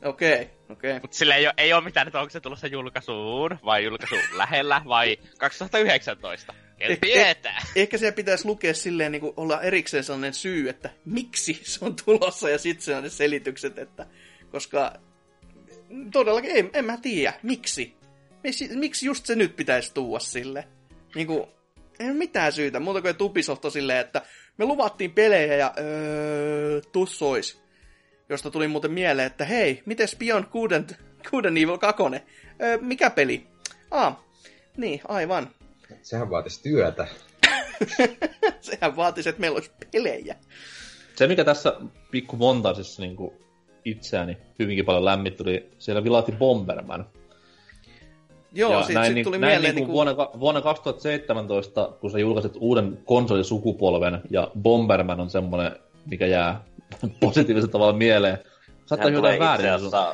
[0.04, 0.92] Okei, okay, okei.
[0.92, 1.00] Okay.
[1.02, 4.82] Mutta sillä ei ole, ei ole mitään, että onko se tulossa julkaisuun, vai julkaisuun lähellä,
[4.88, 6.54] vai 2019.
[6.80, 7.58] Eh, tietää.
[7.58, 11.86] Eh, ehkä se pitäisi lukea silleen, niin kuin olla erikseen sellainen syy, että miksi se
[11.86, 14.06] on tulossa, ja sitten se on ne selitykset, että
[14.52, 14.94] koska
[16.12, 17.96] todellakin en, en mä tiedä, miksi.
[18.76, 20.68] Miksi just se nyt pitäisi tuua sille?
[21.16, 21.44] Niin kuin,
[22.00, 24.22] ei mitään syytä, muuta kuin Tubisoft on silleen, että
[24.58, 27.62] me luvattiin pelejä ja öö, tussois.
[28.30, 30.72] Josta tuli muuten mieleen, että hei, miten Beyond Good
[31.30, 32.04] Good Evil 2?
[32.62, 33.48] Öö, mikä peli?
[33.92, 34.18] Ah,
[34.78, 35.50] niin, aivan.
[36.02, 37.08] Sehän vaatisi työtä.
[38.62, 40.36] Sehän vaatisi, että meillä olisi pelejä.
[41.16, 41.74] Se, mikä tässä
[42.12, 43.18] pikku montaisessa niin
[43.86, 47.10] itseäni hyvinkin paljon lämmitti, oli siellä vilahti Bomberman.
[48.56, 49.76] Joo, ja sit, näin, sit tuli näin mieleen...
[49.76, 55.72] Niin kuin vuonna, vuonna 2017, kun sä julkaiset uuden konsolisukupolven, ja Bomberman on semmoinen,
[56.06, 56.64] mikä jää
[57.20, 58.38] positiivisella tavalla mieleen.
[58.86, 59.66] Saattaa jotain väärin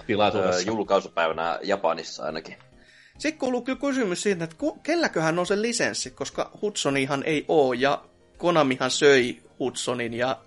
[0.07, 0.67] tilaisuudessa.
[0.67, 2.55] julkaisupäivänä Japanissa ainakin.
[3.17, 8.01] Sitten kuuluu kyllä kysymys siitä, että kelläköhän on se lisenssi, koska Hudsonihan ei oo, ja
[8.37, 10.37] Konamihan söi Hudsonin, ja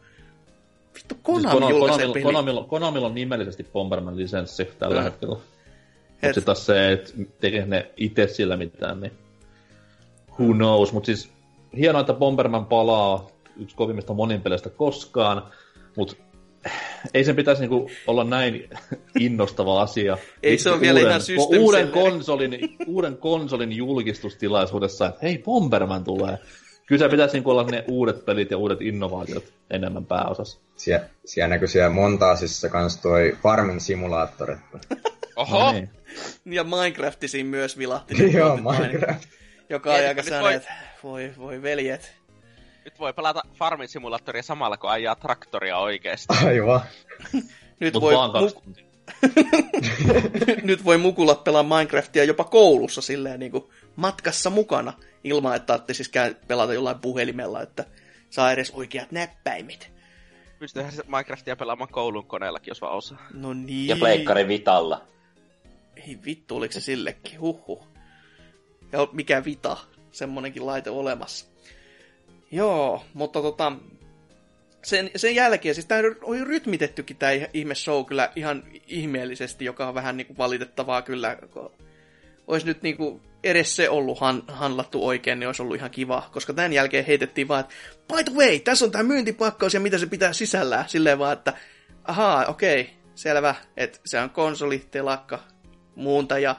[0.95, 5.05] vittu Konami siis Konamilla, Konamilla, Konamilla on nimellisesti Bomberman lisenssi tällä mm.
[5.05, 5.37] hetkellä.
[6.25, 9.13] Mutta sitten taas se, että tekee ne itse sillä mitään, niin
[10.39, 10.93] who knows.
[10.93, 11.31] Mutta siis
[11.77, 15.43] hienoa, että Bomberman palaa yksi kovimmista moninpeleistä koskaan,
[15.97, 16.17] mutta
[17.15, 18.69] ei sen pitäisi niinku olla näin
[19.21, 20.19] innostava asia.
[20.43, 21.21] ei se ole vielä ihan
[21.59, 26.39] uuden konsolin, uuden konsolin julkistustilaisuudessa, että hei, Bomberman tulee.
[26.87, 30.59] Kyllä se pitäisi niinku olla ne uudet pelit ja uudet innovaatiot enemmän pääosassa.
[30.77, 34.57] Sie, siellä näkyy siellä montaasissa kans toi Farmin simulaattori.
[35.37, 35.65] Oho!
[35.65, 35.91] No niin.
[36.45, 38.33] Ja Minecraftisiin myös vilahti.
[38.33, 39.29] Joo, Minecraft.
[39.69, 42.17] Joka on aika sellainen, että voi, voi veljet.
[42.85, 46.35] Nyt voi pelata Farmin simulaattoria samalla, kun ajaa traktoria oikeesti.
[46.47, 46.81] Aivan.
[47.81, 48.85] Nyt voi, mu-
[50.63, 53.65] Nyt voi mukulat pelaa Minecraftia jopa koulussa silleen niin kuin
[53.97, 54.93] matkassa mukana,
[55.25, 57.85] ilman että tarvitsisi siis käy pelata jollain puhelimella, että
[58.31, 59.91] saa edes oikeat näppäimet.
[60.59, 63.27] Pystytään Minecraftia pelaamaan koulun koneellakin, jos vaan osaa.
[63.33, 63.89] No niin.
[63.89, 65.07] Ja pleikkari Vitalla.
[66.09, 67.41] Ei vittu, oliko se sillekin?
[67.41, 67.87] Huhhuh.
[68.93, 69.77] Ja mikä vita,
[70.13, 71.47] semmonenkin laite olemassa.
[72.51, 73.73] Joo, mutta tota,
[74.85, 79.95] sen, sen jälkeen, siis tämä oli rytmitettykin tämä ihme show kyllä ihan ihmeellisesti, joka on
[79.95, 81.37] vähän niinku valitettavaa kyllä.
[82.47, 86.29] Olisi nyt niinku edes se ollut han, handlattu oikein, niin olisi ollut ihan kiva.
[86.33, 87.75] Koska tämän jälkeen heitettiin vaan, että
[88.15, 90.89] by the way, tässä on tämä myyntipakkaus ja mitä se pitää sisällään.
[90.89, 91.53] Silleen vaan, että
[92.05, 95.54] ahaa, okei, selvä, että se on konsoli, telakka,
[95.95, 96.57] muuntaja,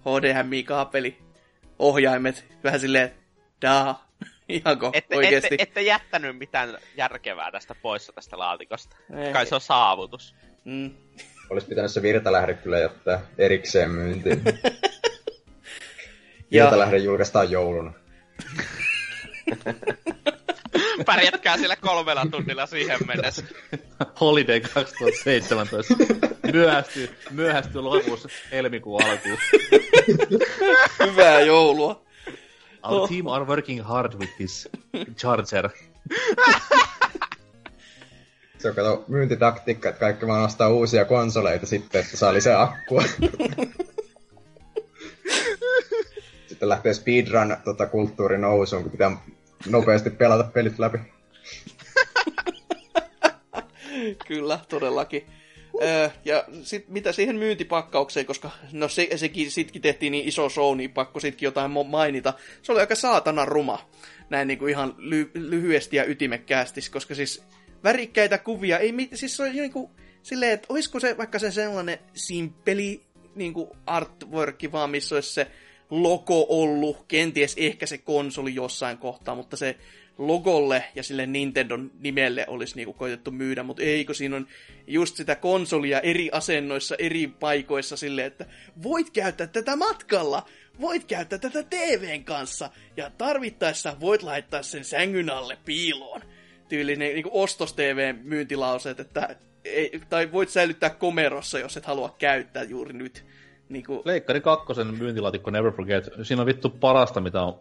[0.00, 1.18] HDMI-kaapeli,
[1.78, 3.12] ohjaimet, vähän silleen,
[3.62, 4.06] daa.
[4.48, 5.54] Ihanko ette, oikeesti?
[5.54, 8.96] Ette, ette jättänyt mitään järkevää tästä poissa tästä laatikosta.
[9.16, 9.32] Ei.
[9.32, 10.34] Kai se on saavutus.
[10.64, 10.94] Mm.
[11.50, 14.42] Olisi pitänyt se virtalähde kyllä jättää erikseen myyntiin.
[16.52, 17.92] virtalähde julkaistaan jouluna.
[21.06, 23.42] Pärjätkää sillä kolmella tunnilla siihen mennessä.
[24.20, 25.94] Holiday 2017.
[26.52, 29.38] Myöhästyy, myöhästyy lopussa helmikuun alkuun.
[31.10, 32.06] Hyvää joulua.
[32.82, 33.08] Our oh.
[33.08, 34.68] team are working hard with this
[35.16, 35.70] charger.
[38.58, 43.02] Se on kato myyntitaktiikka, että kaikki vaan ostaa uusia konsoleita sitten, että saa lisää akkua.
[46.46, 49.16] sitten lähtee speedrun tota, kulttuuri nousuun, kun pitää
[49.68, 50.98] nopeasti pelata pelit läpi.
[54.28, 55.26] Kyllä, todellakin.
[55.82, 60.76] Öö, ja sit, mitä siihen myyntipakkaukseen, koska no se, sekin sitkin tehtiin niin iso show,
[60.76, 62.34] niin pakko sitkin jotain mainita.
[62.62, 63.88] Se oli aika saatana ruma,
[64.30, 67.42] näin niin kuin ihan ly- lyhyesti ja ytimekkäästi, koska siis
[67.84, 69.90] värikkäitä kuvia, ei mit, siis se on niin kuin
[70.22, 73.02] silleen, että olisiko se vaikka se sellainen simpeli
[73.34, 75.46] niin kuin artwork, vaan missä olisi se
[75.90, 79.76] logo ollut, kenties ehkä se konsoli jossain kohtaa, mutta se
[80.18, 84.46] logolle ja sille Nintendon nimelle olisi niinku koitettu myydä, mutta eikö siinä on
[84.86, 88.46] just sitä konsolia eri asennoissa, eri paikoissa silleen, että
[88.82, 90.46] voit käyttää tätä matkalla,
[90.80, 96.20] voit käyttää tätä TVn kanssa ja tarvittaessa voit laittaa sen sängyn alle piiloon.
[96.68, 102.62] Tyylinen niin ostos TVn myyntilauseet, että ei, tai voit säilyttää komerossa, jos et halua käyttää
[102.62, 103.24] juuri nyt.
[103.68, 104.02] Niin kuin...
[104.04, 106.10] Leikkari kakkosen myyntilaatikko Never Forget.
[106.22, 107.58] Siinä on vittu parasta, mitä on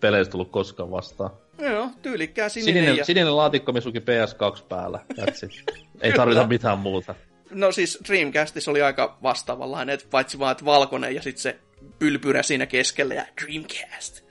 [0.00, 1.30] peleistä tullut koskaan vastaan.
[1.58, 2.74] Joo, tyylikkää sininen.
[2.74, 3.04] Sininen, ja...
[3.04, 4.98] sininen laatikko, missä PS2 päällä.
[6.00, 7.14] Ei tarvita mitään muuta.
[7.50, 11.58] No siis Dreamcastissa oli aika vastaavanlainen, että paitsi vaan, että valkoinen ja sitten se
[11.98, 14.24] pylpyrä siinä keskellä ja Dreamcast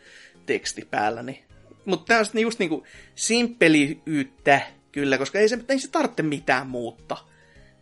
[0.45, 1.23] teksti päällä.
[1.23, 1.43] Niin.
[1.85, 2.83] Mutta tämä on just niinku
[3.15, 4.61] simppeliyttä
[4.91, 7.17] kyllä, koska ei se, ei se tarvitse mitään muutta.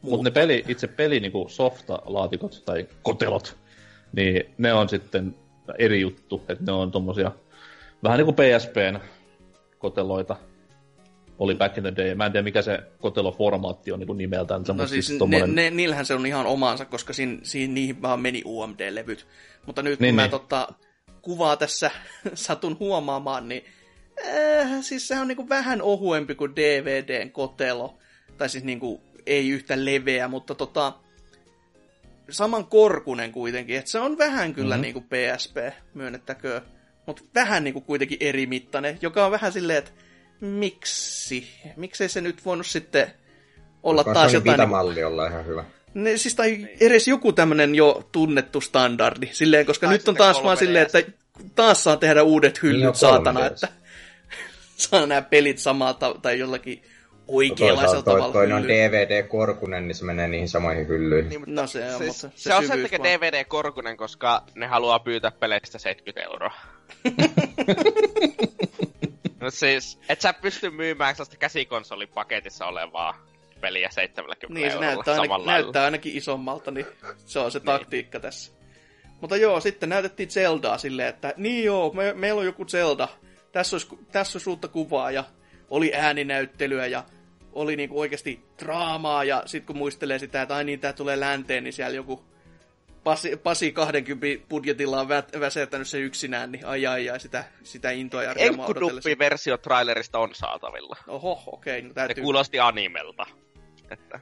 [0.03, 3.57] Mutta ne peli, itse peli niinku softa-laatikot tai kotelot,
[4.15, 5.35] niin ne on sitten
[5.77, 7.31] eri juttu, että ne on tommosia
[8.03, 8.99] vähän niin kuin PSPn
[9.79, 10.35] koteloita
[11.39, 12.15] oli back in the day.
[12.15, 14.63] Mä en tiedä, mikä se koteloformaatti on niin nimeltään.
[14.67, 15.55] No siis, siis tommonen...
[15.55, 19.27] ne, ne, niillähän se on ihan omansa, koska siinä, siinä niihin vaan meni UMD-levyt.
[19.65, 20.15] Mutta nyt niin, kun niin.
[20.15, 20.67] mä tota,
[21.21, 21.91] kuvaa tässä
[22.33, 23.63] satun huomaamaan, niin
[24.27, 27.97] äh, siis se on niin kuin vähän ohuempi kuin DVDn kotelo.
[28.37, 30.93] Tai siis niin kuin, ei yhtä leveä, mutta tota,
[32.29, 33.77] saman korkunen kuitenkin.
[33.77, 34.81] Että se on vähän kyllä mm-hmm.
[34.81, 35.57] niin kuin PSP,
[35.93, 36.61] myönnettäköön
[37.05, 39.91] mutta vähän niin kuin kuitenkin eri mittainen, joka on vähän silleen, että
[40.41, 41.47] miksi?
[41.75, 43.11] Miksei se nyt voinut sitten
[43.83, 44.59] olla Onko taas jotain...
[44.95, 45.05] Niin...
[45.05, 45.65] olla ihan hyvä.
[45.93, 50.43] Ne, siis tai edes joku tämmönen jo tunnettu standardi, silleen, koska tai nyt on taas
[50.43, 51.03] vaan silleen, että
[51.55, 53.67] taas saa tehdä uudet hyllyt niin saatana, että
[54.77, 56.83] saa nämä pelit samalta tai jollakin
[57.33, 61.29] oikeanlaisella toi, tavalla toi, toi on DVD-korkunen, niin se menee niihin samoihin hyllyihin.
[61.29, 64.99] Niin, no se on, siis, mutta se, se on sen takia DVD-korkunen, koska ne haluaa
[64.99, 66.53] pyytää peleistä 70 euroa.
[69.41, 73.25] no siis, et sä pysty myymään sellaista käsikonsolipaketissa olevaa
[73.61, 76.85] peliä 70 niin, eurolla näyttää, ainakin, näyttää ainakin isommalta, niin
[77.25, 77.65] se on se niin.
[77.65, 78.53] taktiikka tässä.
[79.21, 83.07] Mutta joo, sitten näytettiin Zeldaa silleen, että niin joo, me, meillä on joku Zelda,
[83.51, 85.23] tässä olisi, tässä olisi uutta kuvaa ja
[85.69, 87.03] oli ääninäyttelyä ja
[87.55, 91.63] oli niinku oikeasti draamaa ja sitten kun muistelee sitä, että ai niin, tää tulee länteen,
[91.63, 92.23] niin siellä joku
[93.03, 97.91] Pasi, Pasi 20 budjetilla on vä, väsertänyt se yksinään, niin ai ai ai, sitä, sitä
[97.91, 98.35] intoa ja
[99.19, 100.95] versio trailerista on saatavilla.
[101.07, 101.77] Oho, okei.
[101.77, 102.15] Okay, no täytyy...
[102.15, 103.25] Se kuulosti animelta.
[103.91, 104.19] Että...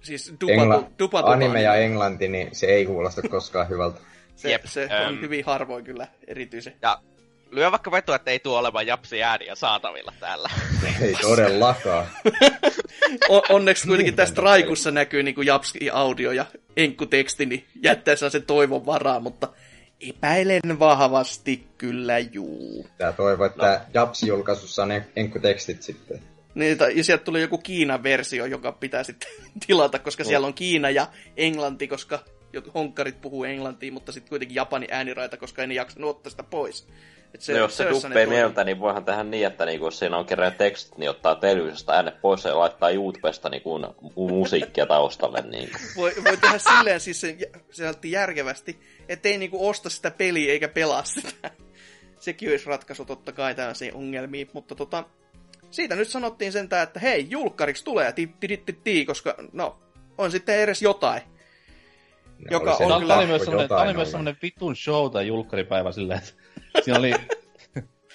[0.00, 0.76] Siis dupa, Engla...
[0.76, 4.00] dupa, dupa, anime ja englanti, niin se ei kuulosta koskaan hyvältä.
[4.36, 5.08] se, Jep, se um...
[5.08, 6.74] on hyvin harvoin kyllä erityisen.
[6.82, 7.02] Ja
[7.50, 10.50] lyö vaikka veto, että ei tuo olevan japsi ääniä saatavilla täällä.
[11.00, 12.06] Ei todellakaan.
[13.28, 16.46] o- onneksi kuitenkin tässä Raikussa näkyy niin japsi audio ja
[16.76, 19.48] enkkuteksti, niin jättää sen toivon varaa, mutta
[20.08, 22.86] epäilen vahvasti kyllä juu.
[22.98, 23.84] Tää toivo, että no.
[23.94, 26.20] Japsi-julkaisussa on enkkutekstit sitten.
[26.54, 29.30] Niin, ja sieltä tuli joku Kiinan versio, joka pitää sitten
[29.66, 30.28] tilata, koska no.
[30.28, 32.18] siellä on Kiina ja Englanti, koska
[32.74, 36.86] honkkarit puhuu englantia, mutta sitten kuitenkin Japani ääniraita, koska ei ne jaksanut ottaa sitä pois.
[37.34, 39.98] Et se, no jos se, se duppee mieltä, niin voihan tehdä niin, että niinku, jos
[39.98, 43.80] siinä on kerran teksti, niin ottaa televisiosta äänet pois ja laittaa YouTubesta niinku,
[44.14, 45.42] musiikkia taustalle.
[45.42, 45.70] Niin.
[45.96, 47.36] Voi, voi tehdä silleen siis se,
[47.70, 51.50] se järkevästi, ettei niinku osta sitä peliä eikä pelaa sitä.
[52.20, 55.04] Sekin olisi ratkaisu totta kai tällaisiin ongelmiin, mutta tota,
[55.70, 59.78] siitä nyt sanottiin sentään, että hei, julkkariksi tulee, ti, ti, ti, ti, koska no,
[60.18, 61.22] on sitten edes jotain.
[62.50, 63.14] Joka on kyllä...
[63.68, 66.32] Tämä oli myös semmoinen, vitun show tai julkkaripäivä silleen, että
[66.82, 67.12] Siinä oli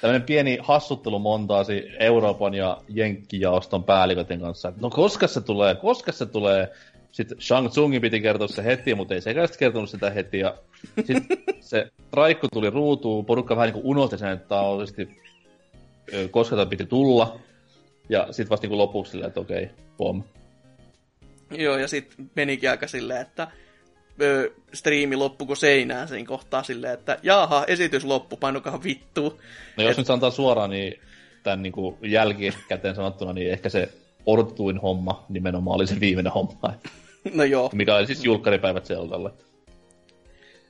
[0.01, 4.73] tämmöinen pieni hassuttelumontaasi Euroopan ja Jenkkijaoston päälliköiden kanssa.
[4.81, 6.71] No koska se tulee, koska se tulee.
[7.11, 10.39] Sitten Shang Tsungin piti kertoa se heti, mutta ei sekään sitten kertonut sitä heti.
[10.39, 10.57] Ja
[11.05, 15.09] sitten se Raikku tuli ruutuun, porukka vähän niin kuin unohti sen, että tämä olisi
[16.31, 17.39] koska tämä piti tulla.
[18.09, 20.23] Ja sitten vasta niin lopuksi silleen, että okei, pom.
[21.51, 23.47] Joo, ja sitten menikin aika silleen, että
[24.21, 29.41] ö, striimi loppuko seinään siinä kohtaa silleen, että jaha, esitys loppu, painokaa vittu.
[29.77, 29.97] No jos Et...
[29.97, 30.99] nyt sanotaan suoraan, niin
[31.43, 33.89] tämän niin kuin jälkikäteen sanottuna, niin ehkä se
[34.25, 36.73] odotuin homma nimenomaan oli se viimeinen homma.
[37.33, 37.69] No joo.
[37.73, 39.31] Mikä oli siis julkkaripäivät Zeldalle.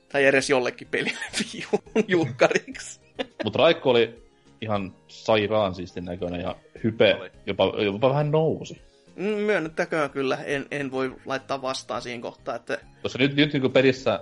[0.09, 1.19] Tai edes jollekin pelille
[2.07, 2.99] julkkariksi.
[3.43, 4.23] Mutta Raikko oli
[4.61, 8.81] ihan sairaan siistin näköinen ja hype jopa, jopa vähän nousi.
[9.15, 12.55] Myönnettäköön kyllä, en, en voi laittaa vastaan siihen kohtaan.
[12.55, 12.79] Että...
[13.03, 14.19] Koska nyt, nyt niin perissä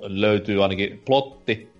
[0.00, 1.72] löytyy ainakin plotti,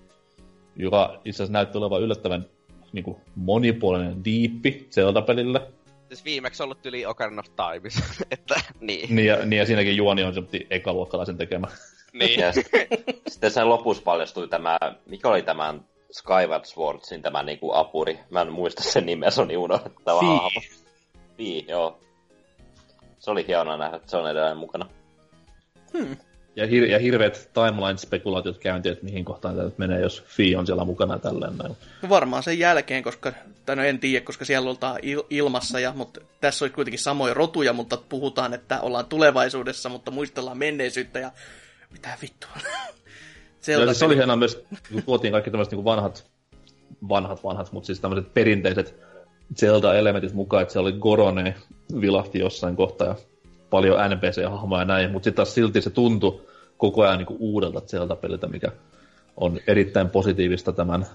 [0.76, 2.46] joka itse asiassa näyttää olevan yllättävän
[2.92, 5.60] niin kuin monipuolinen diippi Zelda-pelille.
[6.08, 7.88] Siis viimeksi ollut yli Ocarina of Time,
[8.30, 9.16] että niin.
[9.16, 11.66] Niin ja, niin ja siinäkin juoni on semmoinen ekaluokkalaisen tekemä.
[12.12, 12.40] Niin.
[12.40, 12.52] Ja
[13.28, 18.18] sitten sen lopussa paljastui tämä, mikä oli tämän Skyward Swordsin tämä niinku apuri.
[18.30, 20.60] Mä en muista sen nimeä, se on niin unohdettava hahmo.
[21.40, 22.00] Fii, joo.
[23.18, 24.86] Se oli hienoa nähdä, että se on edelleen mukana.
[25.92, 26.16] Hmm.
[26.56, 30.84] Ja, hir- ja hirveät timeline-spekulaatiot käynti, että mihin kohtaan tämä menee, jos Fi on siellä
[30.84, 31.76] mukana tälleen näin.
[32.02, 33.32] No varmaan sen jälkeen, koska,
[33.66, 37.34] tai no en tiedä, koska siellä oltaan il- ilmassa, ja, mutta tässä on kuitenkin samoja
[37.34, 41.30] rotuja, mutta puhutaan, että ollaan tulevaisuudessa, mutta muistellaan menneisyyttä, ja
[41.92, 42.50] mitä vittua.
[43.62, 46.26] Zelda siis se oli hienoa myös, kun tuotiin kaikki tämmöiset niin vanhat,
[47.08, 49.09] vanhat, vanhat, mutta siis tämmöiset perinteiset
[49.56, 51.54] Zelda-elementit mukaan, että se oli Gorone
[52.00, 53.14] vilahti jossain kohtaa ja
[53.70, 56.40] paljon NPC-hahmoja ja näin, mutta sitten taas silti se tuntui
[56.76, 58.72] koko ajan niin kuin uudelta Zelda-peliltä, mikä
[59.36, 61.06] on erittäin positiivista tämän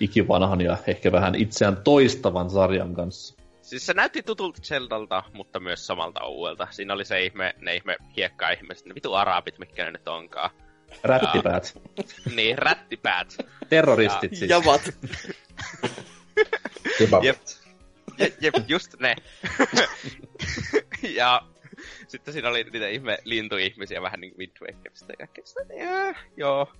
[0.00, 3.34] ikivanhan ja ehkä vähän itseään toistavan sarjan kanssa.
[3.62, 6.68] Siis se näytti tutulta Zeldalta, mutta myös samalta uudelta.
[6.70, 10.50] Siinä oli se ihme, ne ihme hiekka-ihmiset, ne vitu arabit, mitkä ne nyt onkaan.
[11.02, 11.78] Rättipäät.
[12.36, 13.36] niin, rättipäät.
[13.68, 14.50] Terroristit ja, siis.
[14.50, 14.82] Javat.
[17.22, 17.36] jep,
[18.40, 19.16] jep, just ne.
[21.14, 21.42] ja
[22.08, 25.26] sitten siinä oli niitä ihme lintuihmisiä vähän niin Wind Wakerista ja
[25.84, 26.72] ja, joo.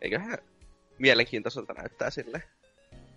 [0.00, 0.38] Eiköhän
[0.98, 2.42] mielenkiintoiselta näyttää sille.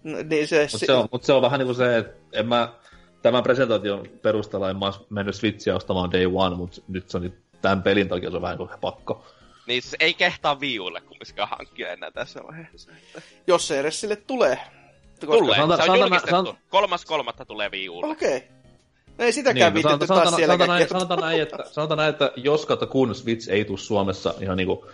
[0.04, 2.48] No, niin se, Mutta se, on, mut se on vähän niin kuin se, että en
[2.48, 2.74] mä
[3.22, 7.84] tämän presentaation perusteella en mä mennyt Switchia ostamaan day one, mutta nyt se on tämän
[7.84, 9.26] pelin takia se on vähän kuin pakko.
[9.68, 12.92] Niin se ei kehtaa viulle kumminkaan hankkia enää tässä vaiheessa.
[12.92, 13.22] Että...
[13.48, 14.60] Jos se edes sille tulee.
[15.26, 15.44] Koska...
[15.44, 16.36] Tulee, sanota, se on julkistettu.
[16.36, 18.08] Sanota, Kolmas kolmatta tulee viulle.
[18.08, 18.38] Okei.
[18.38, 18.50] Okay.
[19.18, 22.10] No ei sitäkään niin, viitetty no, taas siellä sanotaan, näin, sanotaan, näin, että, sanotaan näin,
[22.10, 24.86] että jos kautta kun Switch ei tule Suomessa ihan niinku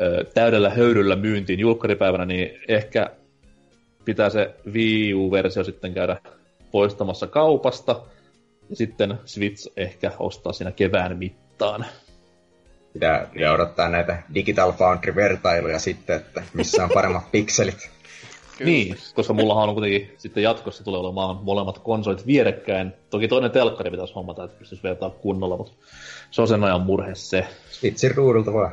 [0.00, 3.10] ö, täydellä höyryllä myyntiin julkkaripäivänä, niin ehkä
[4.04, 6.16] pitää se Wii U-versio sitten käydä
[6.70, 8.00] poistamassa kaupasta.
[8.70, 11.86] Ja sitten Switch ehkä ostaa siinä kevään mittaan.
[12.92, 17.90] Pitää, pitää odottaa näitä Digital Foundry-vertailuja sitten, että missä on paremmat pikselit.
[18.64, 22.92] Niin, koska mullahan on kuitenkin sitten jatkossa tulee olemaan molemmat konsolit vierekkäin.
[23.10, 25.72] Toki toinen telkkari pitäisi hommata, että pystyisi vertaa kunnolla, mutta
[26.30, 27.46] se on sen ajan murhe se.
[27.70, 28.72] Switchin ruudulta vaan.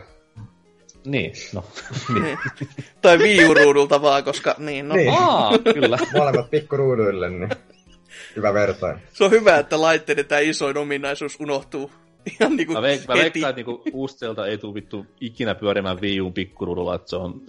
[1.05, 1.63] Niin, no.
[2.21, 2.37] niin.
[3.01, 4.95] tai Wii ruudulta vaan, koska niin, no.
[4.95, 5.13] Niin.
[5.13, 5.97] Aa, kyllä.
[6.17, 7.49] Molemmat pikkuruuduille, niin
[8.35, 8.99] hyvä vertain.
[9.13, 11.91] Se on hyvä, että laitteiden tämä isoin ominaisuus unohtuu
[12.39, 16.21] ihan niinku mä, veik- mä veikkaan, että niinku Uustelta ei tule vittu ikinä pyörimään Wii
[16.21, 17.41] Uun pikkuruudulla, että se on...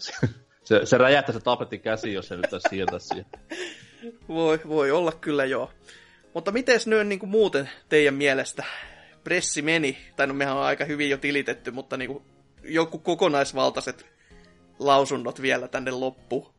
[0.69, 3.27] Se, se räjähtää se tapetti käsi, jos se nyt tässä siirtää siihen.
[4.29, 5.71] Voi, voi olla kyllä joo.
[6.35, 8.65] Mutta miten nyt niin kuin muuten teidän mielestä
[9.25, 9.99] pressi meni?
[10.17, 12.25] Tai no mehän on aika hyvin jo tilitetty, mutta niin kuin
[12.63, 14.07] joku kokonaisvaltaiset
[14.79, 16.55] lausunnot vielä tänne loppuun.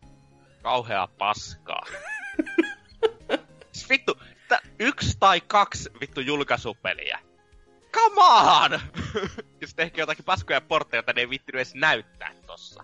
[0.62, 1.86] Kauhea paskaa.
[3.72, 4.20] Siis vittu,
[4.80, 7.20] yksi tai kaksi vittu julkaisupeliä
[7.93, 8.72] come on!
[9.62, 12.84] ja sitten ehkä jotakin paskoja portteja, joita ne ei vittinyt edes näyttää tossa.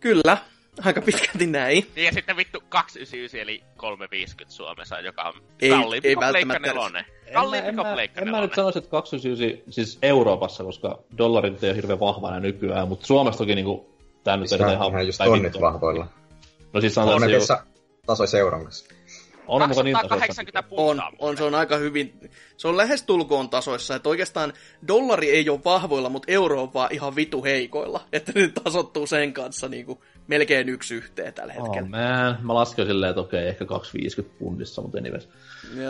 [0.00, 0.38] Kyllä,
[0.84, 1.86] aika pitkälti näin.
[1.96, 7.04] Ja sitten vittu 299 eli 350 Suomessa, joka on ei, kalliimpi ei kuin Pleikka 4.
[7.32, 8.28] Kalliimpi kuin Pleikka 4.
[8.28, 12.88] En mä nyt sanoisi, että 299 siis Euroopassa, koska dollarit ei ole hirveän vahvana nykyään,
[12.88, 13.94] mutta Suomessa toki niinku
[14.24, 16.06] tää nyt on ihan, ihan just tonnit vahvoilla.
[16.72, 17.56] No siis sanotaan, se
[18.06, 18.94] tasois euron kanssa.
[19.50, 24.08] On 280 niin on, on, se on aika hyvin, se on lähes tulkoon tasoissa, että
[24.08, 24.52] oikeastaan
[24.88, 29.32] dollari ei ole vahvoilla, mutta euro on vaan ihan vitu heikoilla, että nyt tasottuu sen
[29.32, 31.86] kanssa niin kuin melkein yksi yhteen tällä oh, hetkellä.
[31.86, 35.28] Oh man, mä lasken silleen, että okei, ehkä 250 punnissa, mutta anyways.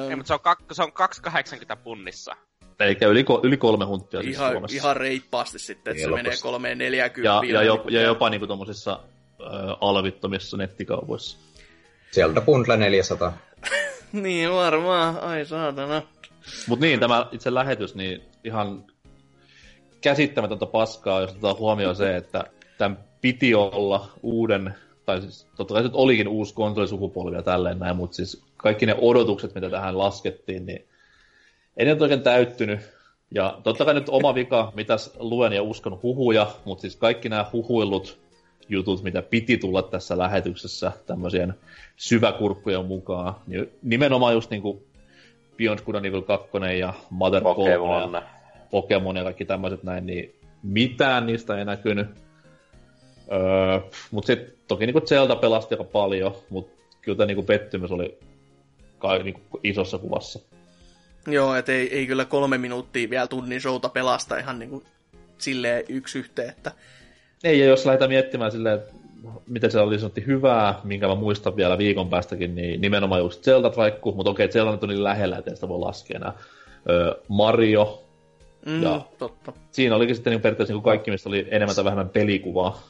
[0.08, 2.36] Ei, mutta se on, kak, se on 280 punnissa.
[2.80, 4.76] Eikä yli, yli kolme hunttia siis ihan, Suomessa.
[4.76, 7.46] Ihan reippaasti sitten, että se menee kolmeen neljäkymmentä.
[7.46, 9.48] Ja, ja, jopa, ja jopa niinku tommosissa äh,
[9.80, 11.38] alvittomissa nettikaupoissa.
[12.10, 13.38] Sieltä Bundle 400.
[14.22, 16.02] niin varmaan, ai saatana.
[16.68, 18.84] Mut niin, tämä itse lähetys, niin ihan
[20.00, 22.44] käsittämätöntä paskaa, jos otetaan huomioon se, että
[22.78, 24.74] tämän piti olla uuden,
[25.06, 28.94] tai siis totta kai se olikin uusi konsolisukupolvi ja tälleen näin, mutta siis kaikki ne
[29.00, 30.88] odotukset, mitä tähän laskettiin, niin
[31.76, 32.80] ei ne oikein täyttynyt.
[33.34, 37.46] Ja totta kai nyt oma vika, mitäs luen ja uskon huhuja, mutta siis kaikki nämä
[37.52, 38.18] huhuillut
[38.70, 41.54] jutut, mitä piti tulla tässä lähetyksessä tämmöisien
[41.96, 44.86] syväkurkkujen mukaan, niin nimenomaan just niinku
[45.56, 46.48] Beyond Good and Evil 2
[46.78, 48.12] ja Mother Pokemon.
[48.12, 48.22] ja
[48.70, 52.08] Pokemon ja kaikki tämmöiset näin, niin mitään niistä ei näkynyt.
[53.32, 58.18] Öö, mutta sitten toki niinku Zelda pelasti aika paljon, mutta kyllä tämä niinku pettymys oli
[58.98, 60.40] kai niinku isossa kuvassa.
[61.26, 64.82] Joo, et ei, ei kyllä kolme minuuttia vielä tunnin showta pelasta ihan niinku
[65.38, 66.72] silleen yksi yhteen, että...
[67.44, 68.80] Ei, ja jos lähdetään miettimään silleen,
[69.46, 73.70] miten se oli sanottu hyvää, minkä mä muistan vielä viikon päästäkin, niin nimenomaan just Zelda
[73.70, 76.32] traikku, mutta okei, Zelda nyt on niin lähellä, että sitä voi laskea enää.
[76.90, 78.04] Öö, Mario,
[78.66, 79.52] mm, ja totta.
[79.70, 82.82] siinä olikin sitten niin periaatteessa niin kaikki, mistä oli enemmän tai vähemmän pelikuvaa.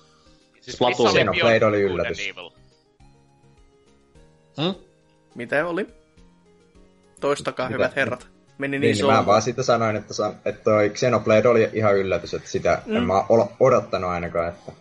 [0.60, 1.14] Siis Splatoon.
[1.14, 2.30] Xenoblade oli yllätys.
[4.60, 4.74] Hmm?
[5.34, 5.86] Mitä oli?
[7.20, 7.74] Toistakaa, Mitä?
[7.74, 8.28] hyvät herrat.
[8.60, 12.34] Meni niin, niin, niin mä vaan siitä sanoin, että, että toi Xenoblade oli ihan yllätys,
[12.34, 12.96] että sitä mm.
[12.96, 13.24] en mä
[13.60, 14.72] odottanut ainakaan, että...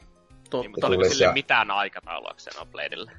[0.49, 0.57] Totta.
[0.57, 1.31] Niin, mutta oliko sille ja...
[1.31, 3.11] mitään aikataulua Xenobladeille?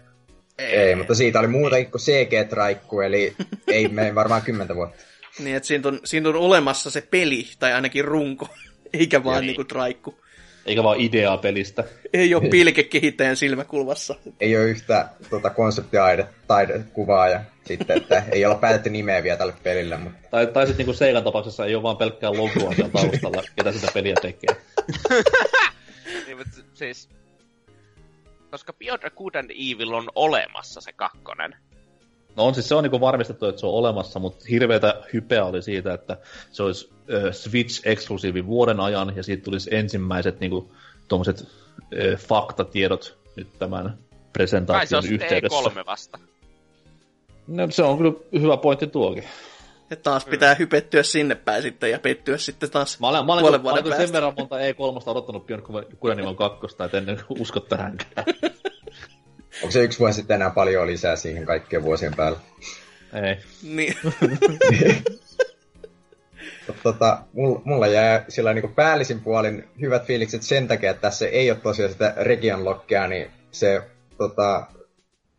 [0.59, 0.77] Ei.
[0.77, 3.35] ei, mutta siitä oli muutakin kuin CG-traikku, eli
[3.67, 5.03] ei mene varmaan kymmentä vuotta.
[5.39, 8.49] Niin, että siinä on, siinä on olemassa se peli, tai ainakin runko,
[8.93, 9.47] eikä vaan niin.
[9.47, 10.21] niinku traikku.
[10.67, 11.85] Eikä vaan ideaa pelistä.
[12.13, 14.15] Ei ole pilke kehittäjän silmäkulmassa.
[14.41, 19.97] Ei ole yhtä tuota, konseptiaidekuvaa ja sitten, että ei olla päätetty nimeä vielä tälle pelille.
[19.97, 20.29] Mutta...
[20.31, 23.89] Tai, tai sitten niin Seikan tapauksessa ei ole vaan pelkkää logoa siellä taustalla, ketä sitä
[23.95, 24.57] peliä tekee.
[26.27, 27.09] niin, mutta siis...
[28.51, 31.57] Koska Beyond Good and Evil on olemassa se kakkonen,
[32.37, 35.63] No on siis se on niin varmistettu, että se on olemassa, mutta hirveätä hypeä oli
[35.63, 36.17] siitä, että
[36.53, 40.71] se olisi äh, Switch-eksklusiivi vuoden ajan, ja siitä tulisi ensimmäiset niin
[41.09, 43.99] tuommoiset äh, faktatiedot nyt tämän
[44.33, 45.71] presentaation Kai se yhteydessä.
[45.71, 46.19] E3 vasta.
[47.47, 49.25] No, se on kyllä hyvä pointti tuokin.
[49.91, 53.63] Ja taas pitää hypettyä sinne päin sitten ja pettyä sitten taas Mä olen, mä olen,
[53.63, 55.63] mä olen sen verran monta E3 odottanut Björn
[56.01, 58.25] Kudanivan kakkosta, että en usko tähänkään.
[59.63, 62.39] Onko se yksi vuosi sitten enää paljon lisää siihen kaikkien vuosien päälle?
[63.13, 63.37] Ei.
[63.63, 63.97] Niin.
[66.83, 71.51] tota, mulla, mulla jää sillä niin päällisin puolin hyvät fiilikset sen takia, että tässä ei
[71.51, 73.83] ole tosiaan sitä region lockia, niin se
[74.19, 74.67] tota,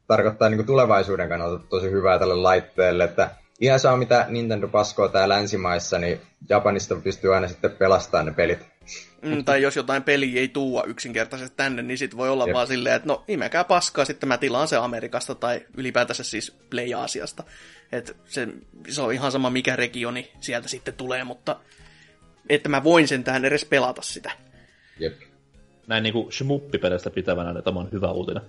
[0.07, 5.30] tarkoittaa niin tulevaisuuden kannalta tosi hyvää tälle laitteelle, että ihan saa mitä Nintendo paskoo tää
[5.30, 8.71] länsimaissa, niin Japanista pystyy aina sitten pelastamaan ne pelit.
[9.22, 12.54] Mm, tai jos jotain peliä ei tuua yksinkertaisesti tänne, niin sit voi olla Jep.
[12.54, 17.44] vaan silleen, että no imekää paskaa, sitten mä tilaan se Amerikasta tai ylipäätänsä siis Play-Aasiasta.
[17.92, 18.48] Et se,
[18.89, 21.60] se on ihan sama mikä regioni sieltä sitten tulee, mutta
[22.50, 24.32] että mä voin sen tähän edes pelata sitä.
[25.00, 25.14] Jep.
[25.88, 28.42] Näin niinku shmuppipeleistä pitävänä, että tämä on hyvä uutinen.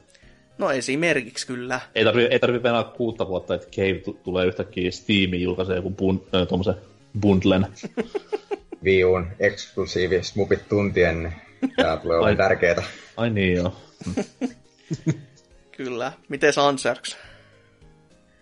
[0.58, 1.80] No esimerkiksi kyllä.
[1.94, 5.90] Ei tarvi, ei tarvi venää kuutta vuotta, että Cave t- tulee yhtäkkiä Steamiin julkaisee joku
[5.90, 6.76] bun, äh,
[7.20, 7.66] bundlen.
[8.84, 11.34] Viun eksklusiivi smupit tuntien, niin
[11.76, 12.82] tää tulee olemaan tärkeetä.
[13.16, 13.76] Ai niin joo.
[15.76, 16.12] kyllä.
[16.28, 17.16] Miten Ansarks?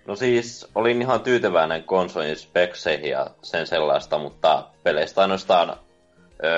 [0.07, 5.77] No siis, olin ihan tyytyväinen konsolin spekseihin ja sen sellaista, mutta peleistä ainoastaan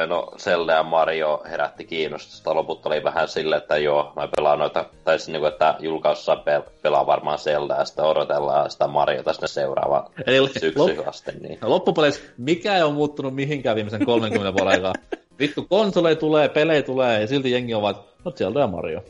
[0.07, 2.55] no Zelda ja Mario herätti kiinnostusta.
[2.55, 6.63] Loput oli vähän sille, että joo, mä pelaan noita, tai siis niin että julkaisussa pe-
[6.83, 11.33] pelaa varmaan Zelda ja sitten odotellaan sitä Mariota sinne seuraava Eli syksy lop- asti.
[11.41, 11.59] Niin.
[11.61, 14.95] No, loppupeleissä mikä ei ole muuttunut mihinkään viimeisen 30 vuoden aikaa.
[15.39, 19.05] Vittu, konsoleja tulee, pelejä tulee ja silti jengi on vaan, no Zelda ja Mario.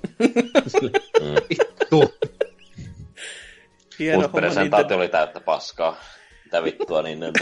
[1.20, 1.35] mm.
[1.51, 2.14] Vittu.
[3.99, 5.97] Hieno presentaatio oli täyttä paskaa.
[6.45, 7.20] Mitä vittua niin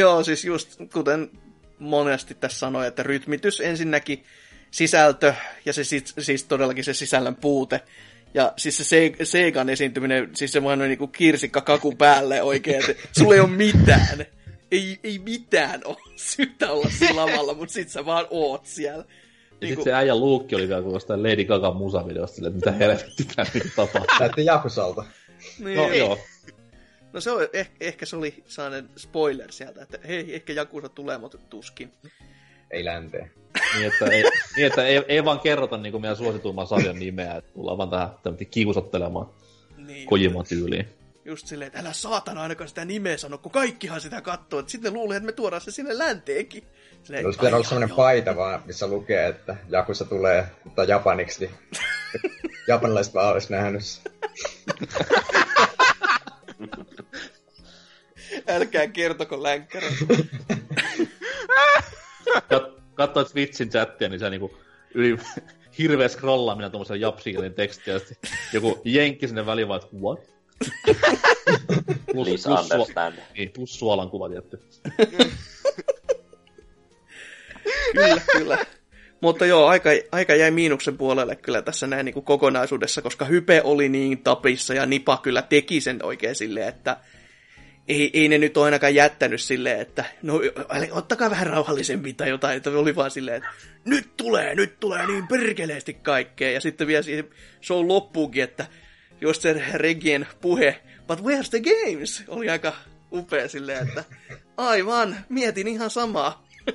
[0.00, 1.30] Joo, siis just kuten
[1.78, 4.24] monesti tässä sanoi, että rytmitys ensinnäkin,
[4.70, 7.80] sisältö ja se siis, siis todellakin se sisällön puute.
[8.34, 13.34] Ja siis se Seikan esiintyminen, siis se vaan niinku kirsikka kaku päälle oikein, että sulla
[13.34, 14.26] ei ole mitään.
[14.70, 19.04] Ei, ei mitään ole syytä olla sillä lavalla, mutta sit sä vaan oot siellä.
[19.60, 23.24] Ja niin sit se äijä Luukki oli vielä kuulostaa Lady Gaga musavideosta että mitä helvetti
[23.36, 24.16] tää tapahtuu.
[24.20, 25.04] Näytti Jakusalta.
[25.58, 25.76] Niin.
[25.76, 26.18] No joo.
[27.18, 31.18] No se on, ehkä, ehkä se oli sellainen spoiler sieltä, että hei, ehkä Jakusa tulee,
[31.18, 31.92] mutta tuskin.
[32.70, 33.30] Ei länteen.
[33.74, 34.22] niin, että, ei,
[34.56, 37.90] niin, että ei, ei vaan kerrota niin kuin meidän suosituimman sarjan nimeä, että tullaan vaan
[37.90, 38.10] tähän
[38.50, 39.30] kiusottelemaan
[39.76, 40.06] niin.
[40.06, 40.88] Kojiman tyyliin.
[41.24, 44.60] Just silleen, että älä saatana ainakaan sitä nimeä sano, kun kaikkihan sitä katsoo.
[44.60, 46.64] Että sitten luulee, että me tuodaan se sinne länteenkin.
[47.02, 51.82] Silleen, Olisi pitänyt olla sellainen paita vaan, missä lukee, että Jakusa tulee mutta japaniksi, niin
[52.68, 53.82] japanilaiset vaan olisi nähnyt
[58.54, 59.86] Älkää kertoko länkkärä.
[62.48, 62.62] Kat,
[62.94, 64.58] katsoit Twitchin chattia, niin se niinku
[64.94, 65.18] yli
[65.78, 68.00] hirveä scrollaaminen tuommoisen japsikelin tekstiä, ja
[68.52, 70.20] joku jenkki sinne väliin vaan, että what?
[72.12, 73.14] plus, Please plus, understand.
[73.14, 74.62] Su- niin, plus suolan kuva tietty.
[77.92, 78.66] kyllä, kyllä.
[79.20, 83.60] Mutta joo, aika, aika jäi miinuksen puolelle kyllä tässä näin niin kuin kokonaisuudessa, koska hype
[83.64, 86.96] oli niin tapissa ja Nipa kyllä teki sen oikein silleen, että
[87.88, 90.40] ei, ei ne nyt ole ainakaan jättänyt silleen, että no
[90.90, 93.48] ottakaa vähän rauhallisempi tai jotain, että oli vaan silleen, että
[93.84, 96.50] nyt tulee, nyt tulee niin perkeleesti kaikkea.
[96.50, 97.28] Ja sitten vielä siihen
[97.62, 98.66] show loppuukin, että
[99.20, 102.72] jos se Regien puhe, but where's the games, oli aika
[103.12, 104.04] upea silleen, että
[104.56, 106.48] aivan, mietin ihan samaa.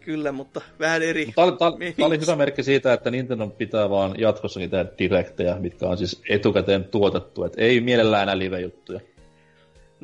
[0.00, 1.32] Kyllä, mutta vähän eri.
[1.34, 5.86] Tämä oli, tämä oli hyvä merkki siitä, että Nintendo pitää vaan jatkossakin tehdä direktejä, mitkä
[5.86, 7.44] on siis etukäteen tuotettu.
[7.44, 9.00] Että ei mielellään enää live-juttuja.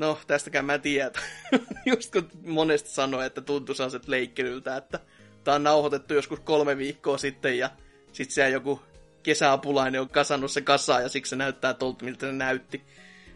[0.01, 1.13] No, tästäkään mä tiedän.
[1.87, 5.01] Just kun monesti sanoi, että tuntuu sellaiset leikkelyltä, että
[5.45, 7.71] tää on nauhoitettu joskus kolme viikkoa sitten ja
[8.13, 8.81] sit siellä joku
[9.23, 12.79] kesäapulainen on kasannut se kasaan ja siksi se näyttää tolta, miltä se näytti.
[12.79, 12.87] Niin,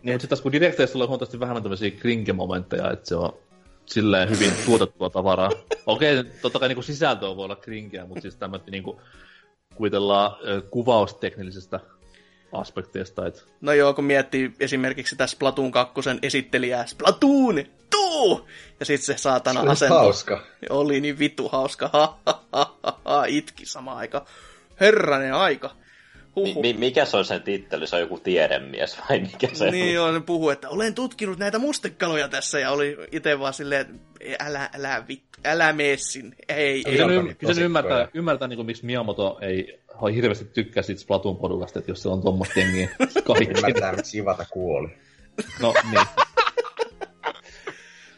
[0.03, 3.39] mutta sitten taas kun direkteistä tulee huomattavasti vähemmän tämmöisiä krinke-momentteja, että se on
[3.87, 5.51] silleen hyvin tuotettua tavaraa.
[5.87, 9.01] Okei, okay, totta kai niin kuin sisältöä voi olla krinkeä, mutta siis tämmöinen niin kuin,
[9.75, 10.37] kuvitellaan
[10.71, 11.81] kuvausteknillisestä
[12.55, 13.27] aspekteista.
[13.27, 13.43] Että...
[13.61, 18.49] No joo, kun miettii esimerkiksi tässä Splatoon 2 esittelijää, Splatoon, tuu!
[18.81, 19.95] Ja sitten se saatana se asento.
[19.95, 20.43] hauska.
[20.71, 24.27] Oli niin vitu hauska, ha, ha, ha, ha, ha, itki sama aika.
[24.81, 25.71] Herranen aika.
[26.37, 27.87] Mi- mi- mikä se on sen tittely?
[27.87, 30.15] Se on joku tiedemies vai mikä se niin on?
[30.15, 34.71] Niin puhuu, että olen tutkinut näitä mustekaloja tässä ja oli itse vaan silleen, että älä,
[34.75, 36.37] älä, vittu, älä meessin.
[36.49, 36.97] Ei, ei.
[37.39, 39.81] Kyllä sen ymmärtää, ymmärtää niin kuin, miksi Miyamoto ei
[40.15, 42.89] hirveästi tykkää siitä Splatoon porukasta, että jos se on tuommoista jengiä
[43.27, 43.55] kaikki.
[43.57, 44.89] Ymmärtää, miksi Ivata kuoli.
[45.61, 46.07] No niin.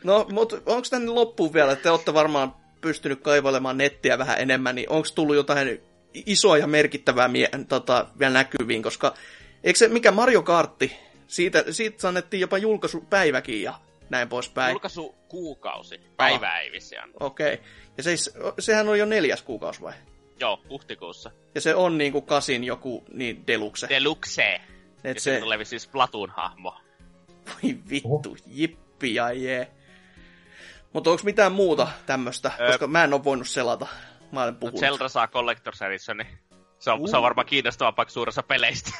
[0.04, 4.74] no, mutta onko tänne loppuun vielä, että te olette varmaan pystynyt kaivailemaan nettiä vähän enemmän,
[4.74, 5.80] niin onko tullut jotain
[6.26, 9.14] isoa ja merkittävää mie- tota, vielä näkyviin, koska
[9.64, 10.96] eikö se, mikä Mario Kartti,
[11.26, 13.74] siitä, siitä annettiin jopa julkaisupäiväkin ja
[14.10, 14.72] näin poispäin.
[14.72, 16.70] Julkaisu kuukausi, päivä ei
[17.20, 17.66] Okei, okay.
[17.96, 18.10] ja se,
[18.58, 19.92] sehän on jo neljäs kuukausi vai?
[20.40, 21.30] Joo, huhtikuussa.
[21.54, 23.88] Ja se on niinku kasin joku niin deluxe.
[23.88, 24.60] Deluxe.
[25.04, 26.74] Et ja se tulee siis Platoon hahmo.
[27.46, 28.36] Voi vittu, oh.
[28.46, 29.70] jippi ja jee.
[30.92, 33.86] Mutta onko mitään muuta tämmöstä, öö, koska mä en oo voinut selata.
[34.32, 34.80] Mä olen puhunut.
[34.80, 36.28] No Zelda saa Collector's Edition, niin
[36.78, 37.08] se on, uh.
[37.10, 37.46] se on varmaan
[37.96, 38.90] paikka suuressa peleistä.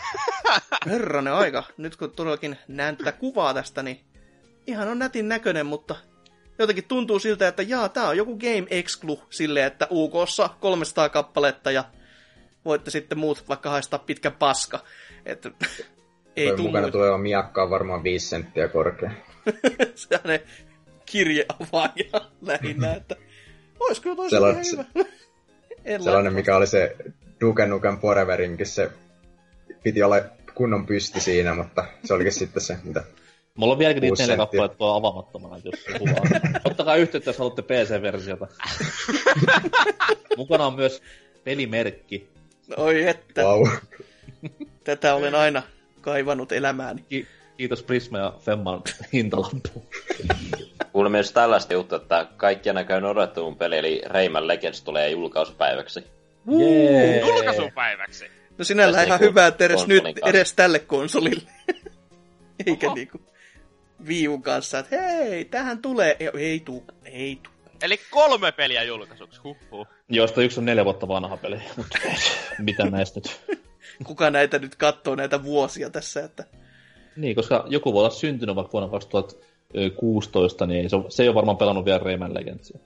[0.86, 1.64] Herranen aika.
[1.76, 4.00] Nyt kun todellakin näen tätä kuvaa tästä, niin
[4.66, 5.96] ihan on nätin näköinen, mutta
[6.58, 11.70] jotenkin tuntuu siltä, että jaa, tää on joku Game Exclu silleen, että UKssa 300 kappaletta
[11.70, 11.84] ja
[12.64, 14.80] voitte sitten muut vaikka haistaa pitkä paska.
[15.26, 15.50] Että
[16.36, 16.62] ei tunnu.
[16.62, 19.10] mukana tuleva miakka on varmaan 5 senttiä korkea.
[19.94, 20.40] Sellainen
[21.06, 23.16] kirjeavaaja lähinnä, että
[23.86, 25.04] olisiko tosi Sella- hyvä.
[26.04, 26.96] sellainen, mikä oli se
[27.40, 28.90] Duke Nukem Foreverinkin, se
[29.82, 30.16] piti olla
[30.54, 33.04] kunnon pysti siinä, mutta se olikin sitten se, mitä
[33.56, 36.40] Mulla on vieläkin niitä neljä kappaletta tuolla avaamattomana, jos kuvaa.
[36.64, 38.46] Ottakaa yhteyttä, jos haluatte PC-versiota.
[40.36, 41.02] Mukana on myös
[41.44, 42.28] pelimerkki.
[42.76, 43.42] Oi että.
[43.42, 43.68] Wow.
[44.84, 45.62] Tätä olen aina
[46.00, 47.04] kaivannut elämääni.
[47.08, 47.26] Ki-
[47.56, 49.86] kiitos Prisma ja Femman hintalappu.
[50.92, 56.04] Kuulin myös tällaista juttua, että kaikkia näköön odottamun peli, eli Rayman Legends tulee julkaisupäiväksi.
[56.52, 57.28] Yeah.
[57.28, 58.24] Julkaisupäiväksi?
[58.58, 61.50] No sinällään ihan hyvä, että edes nyt, edes tälle konsolille.
[62.66, 62.94] Eikä Oho.
[62.94, 63.20] niinku
[64.06, 66.16] viun kanssa, että hei, tähän tulee.
[66.20, 67.52] Ei, ei tuu, ei tuu.
[67.82, 69.86] Eli kolme peliä julkaisuksi, huhhuh.
[70.08, 71.98] Josta yksi on neljä vuotta vanha peli, mutta
[72.58, 73.60] mitä näistä nyt?
[74.06, 76.44] Kuka näitä nyt katsoo näitä vuosia tässä, että...
[77.16, 81.56] Niin, koska joku voi olla syntynyt vaikka vuonna 2016, niin se, se ei ole varmaan
[81.56, 82.78] pelannut vielä Rayman Legendsia.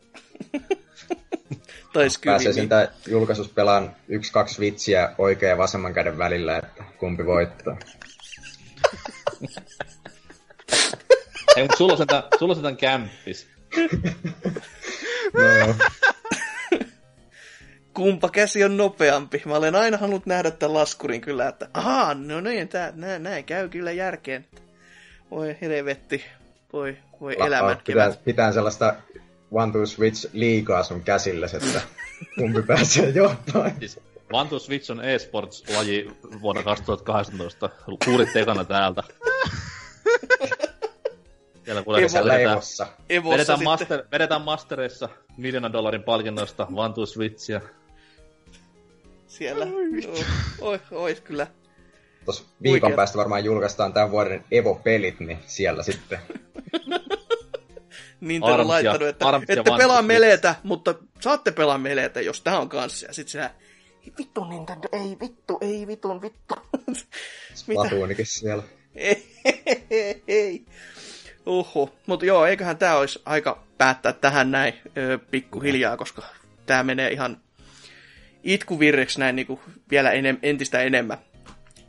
[1.93, 7.27] tai Pääsee tämän julkaisussa pelaan yksi, kaksi vitsiä oikein ja vasemman käden välillä, että kumpi
[7.27, 7.77] voittaa.
[11.57, 13.47] Ei, mutta sulla on sentään, sulla on sentään kämppis.
[15.35, 15.75] no
[17.95, 19.43] Kumpa käsi on nopeampi?
[19.47, 23.45] Mä olen aina halunnut nähdä tämän laskurin kyllä, että ahaa, no niin, tää, nää, näin
[23.45, 24.47] käy kyllä järkeen.
[25.31, 26.25] Voi helvetti,
[26.73, 28.95] voi, voi La, elämän pitää, pitää sellaista
[29.51, 31.81] One to Switch liikaa sun käsille, että
[32.39, 33.73] kumpi pääsee johtamaan.
[33.79, 34.01] Siis
[34.33, 37.71] One to Switch on eSports-laji vuonna 2018.
[38.05, 39.03] Kuulit ekana täältä.
[41.65, 42.59] Siellä kuulee, Evo, vedetään,
[43.09, 47.61] Evossa vedetään, master, vedetään mastereissa miljoonan dollarin palkinnoista One to Switchia.
[49.31, 49.67] Siellä.
[50.61, 51.47] Oi, oi, ois kyllä.
[52.25, 52.97] tuossa viikon Oikein.
[52.97, 56.19] päästä varmaan julkaistaan tämän vuoden Evo-pelit, niin siellä sitten.
[58.21, 63.07] Nintendo on laittanut, että, että pelaa meleitä, mutta saatte pelaa meleitä, jos tää on kanssa.
[63.07, 63.51] Ja sit sä,
[64.19, 66.55] vittu Nintendo, ei vittu, ei vitun vittu.
[67.55, 68.63] Splatoonikin siellä.
[68.95, 69.27] ei,
[69.91, 70.65] ei, ei.
[71.47, 71.91] Uhu.
[72.07, 76.23] Mutta joo, eiköhän tää olisi aika päättää tähän näin ö, pikkuhiljaa, koska
[76.67, 77.41] tää menee ihan
[78.43, 79.61] itkuvirreksi näin niinku
[79.91, 81.19] vielä enem, entistä enemmän.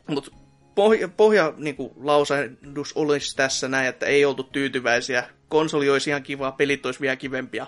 [0.06, 0.30] Mutta
[0.74, 5.24] pohja, pohja niinku, lausahdus olisi tässä näin, että ei oltu tyytyväisiä.
[5.48, 7.66] Konsoli olisi ihan kiva, pelit olisi vielä kivempia.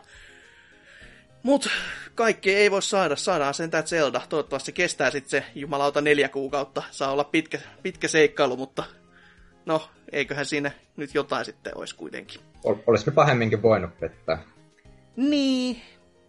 [1.42, 1.68] Mut
[2.14, 3.16] kaikki ei voi saada.
[3.16, 4.22] Saadaan sen tää Zelda.
[4.28, 6.82] Toivottavasti se kestää sitten se jumalauta neljä kuukautta.
[6.90, 8.84] Saa olla pitkä, pitkä seikkailu, mutta
[9.66, 12.40] no, eiköhän siinä nyt jotain sitten olisi kuitenkin.
[12.64, 14.42] Ol, olis me pahemminkin voinut pettää.
[15.16, 15.82] Niin,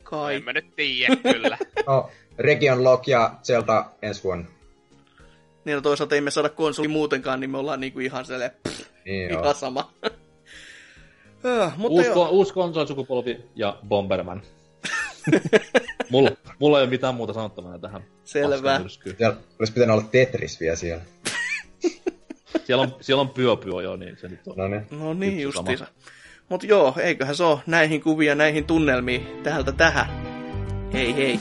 [0.03, 0.36] kai.
[0.36, 1.57] En mä nyt tiedä, kyllä.
[1.88, 4.45] no, Region Lock ja Zelda ensi vuonna.
[5.65, 8.57] Niin, no toisaalta ei me saada konsoli muutenkaan, niin me ollaan niinku ihan sellainen,
[9.05, 9.53] niin ihan joo.
[9.53, 9.93] sama.
[11.45, 14.41] äh, mutta uusi, ko- uusi konsolisukupolvi ja Bomberman.
[16.11, 18.03] mulla, mulla ei ole mitään muuta sanottavaa tähän.
[18.23, 18.81] Selvä.
[19.17, 21.03] Siellä olisi pitänyt olla Tetris vielä siellä.
[22.65, 24.57] siellä on, siellä on pyö, pyö jo, niin se nyt on.
[24.57, 25.87] No niin, no niin justiinsa.
[26.49, 30.07] Mutta joo, eiköhän se ole näihin kuvia, näihin tunnelmiin täältä tähän.
[30.93, 31.39] Hei hei.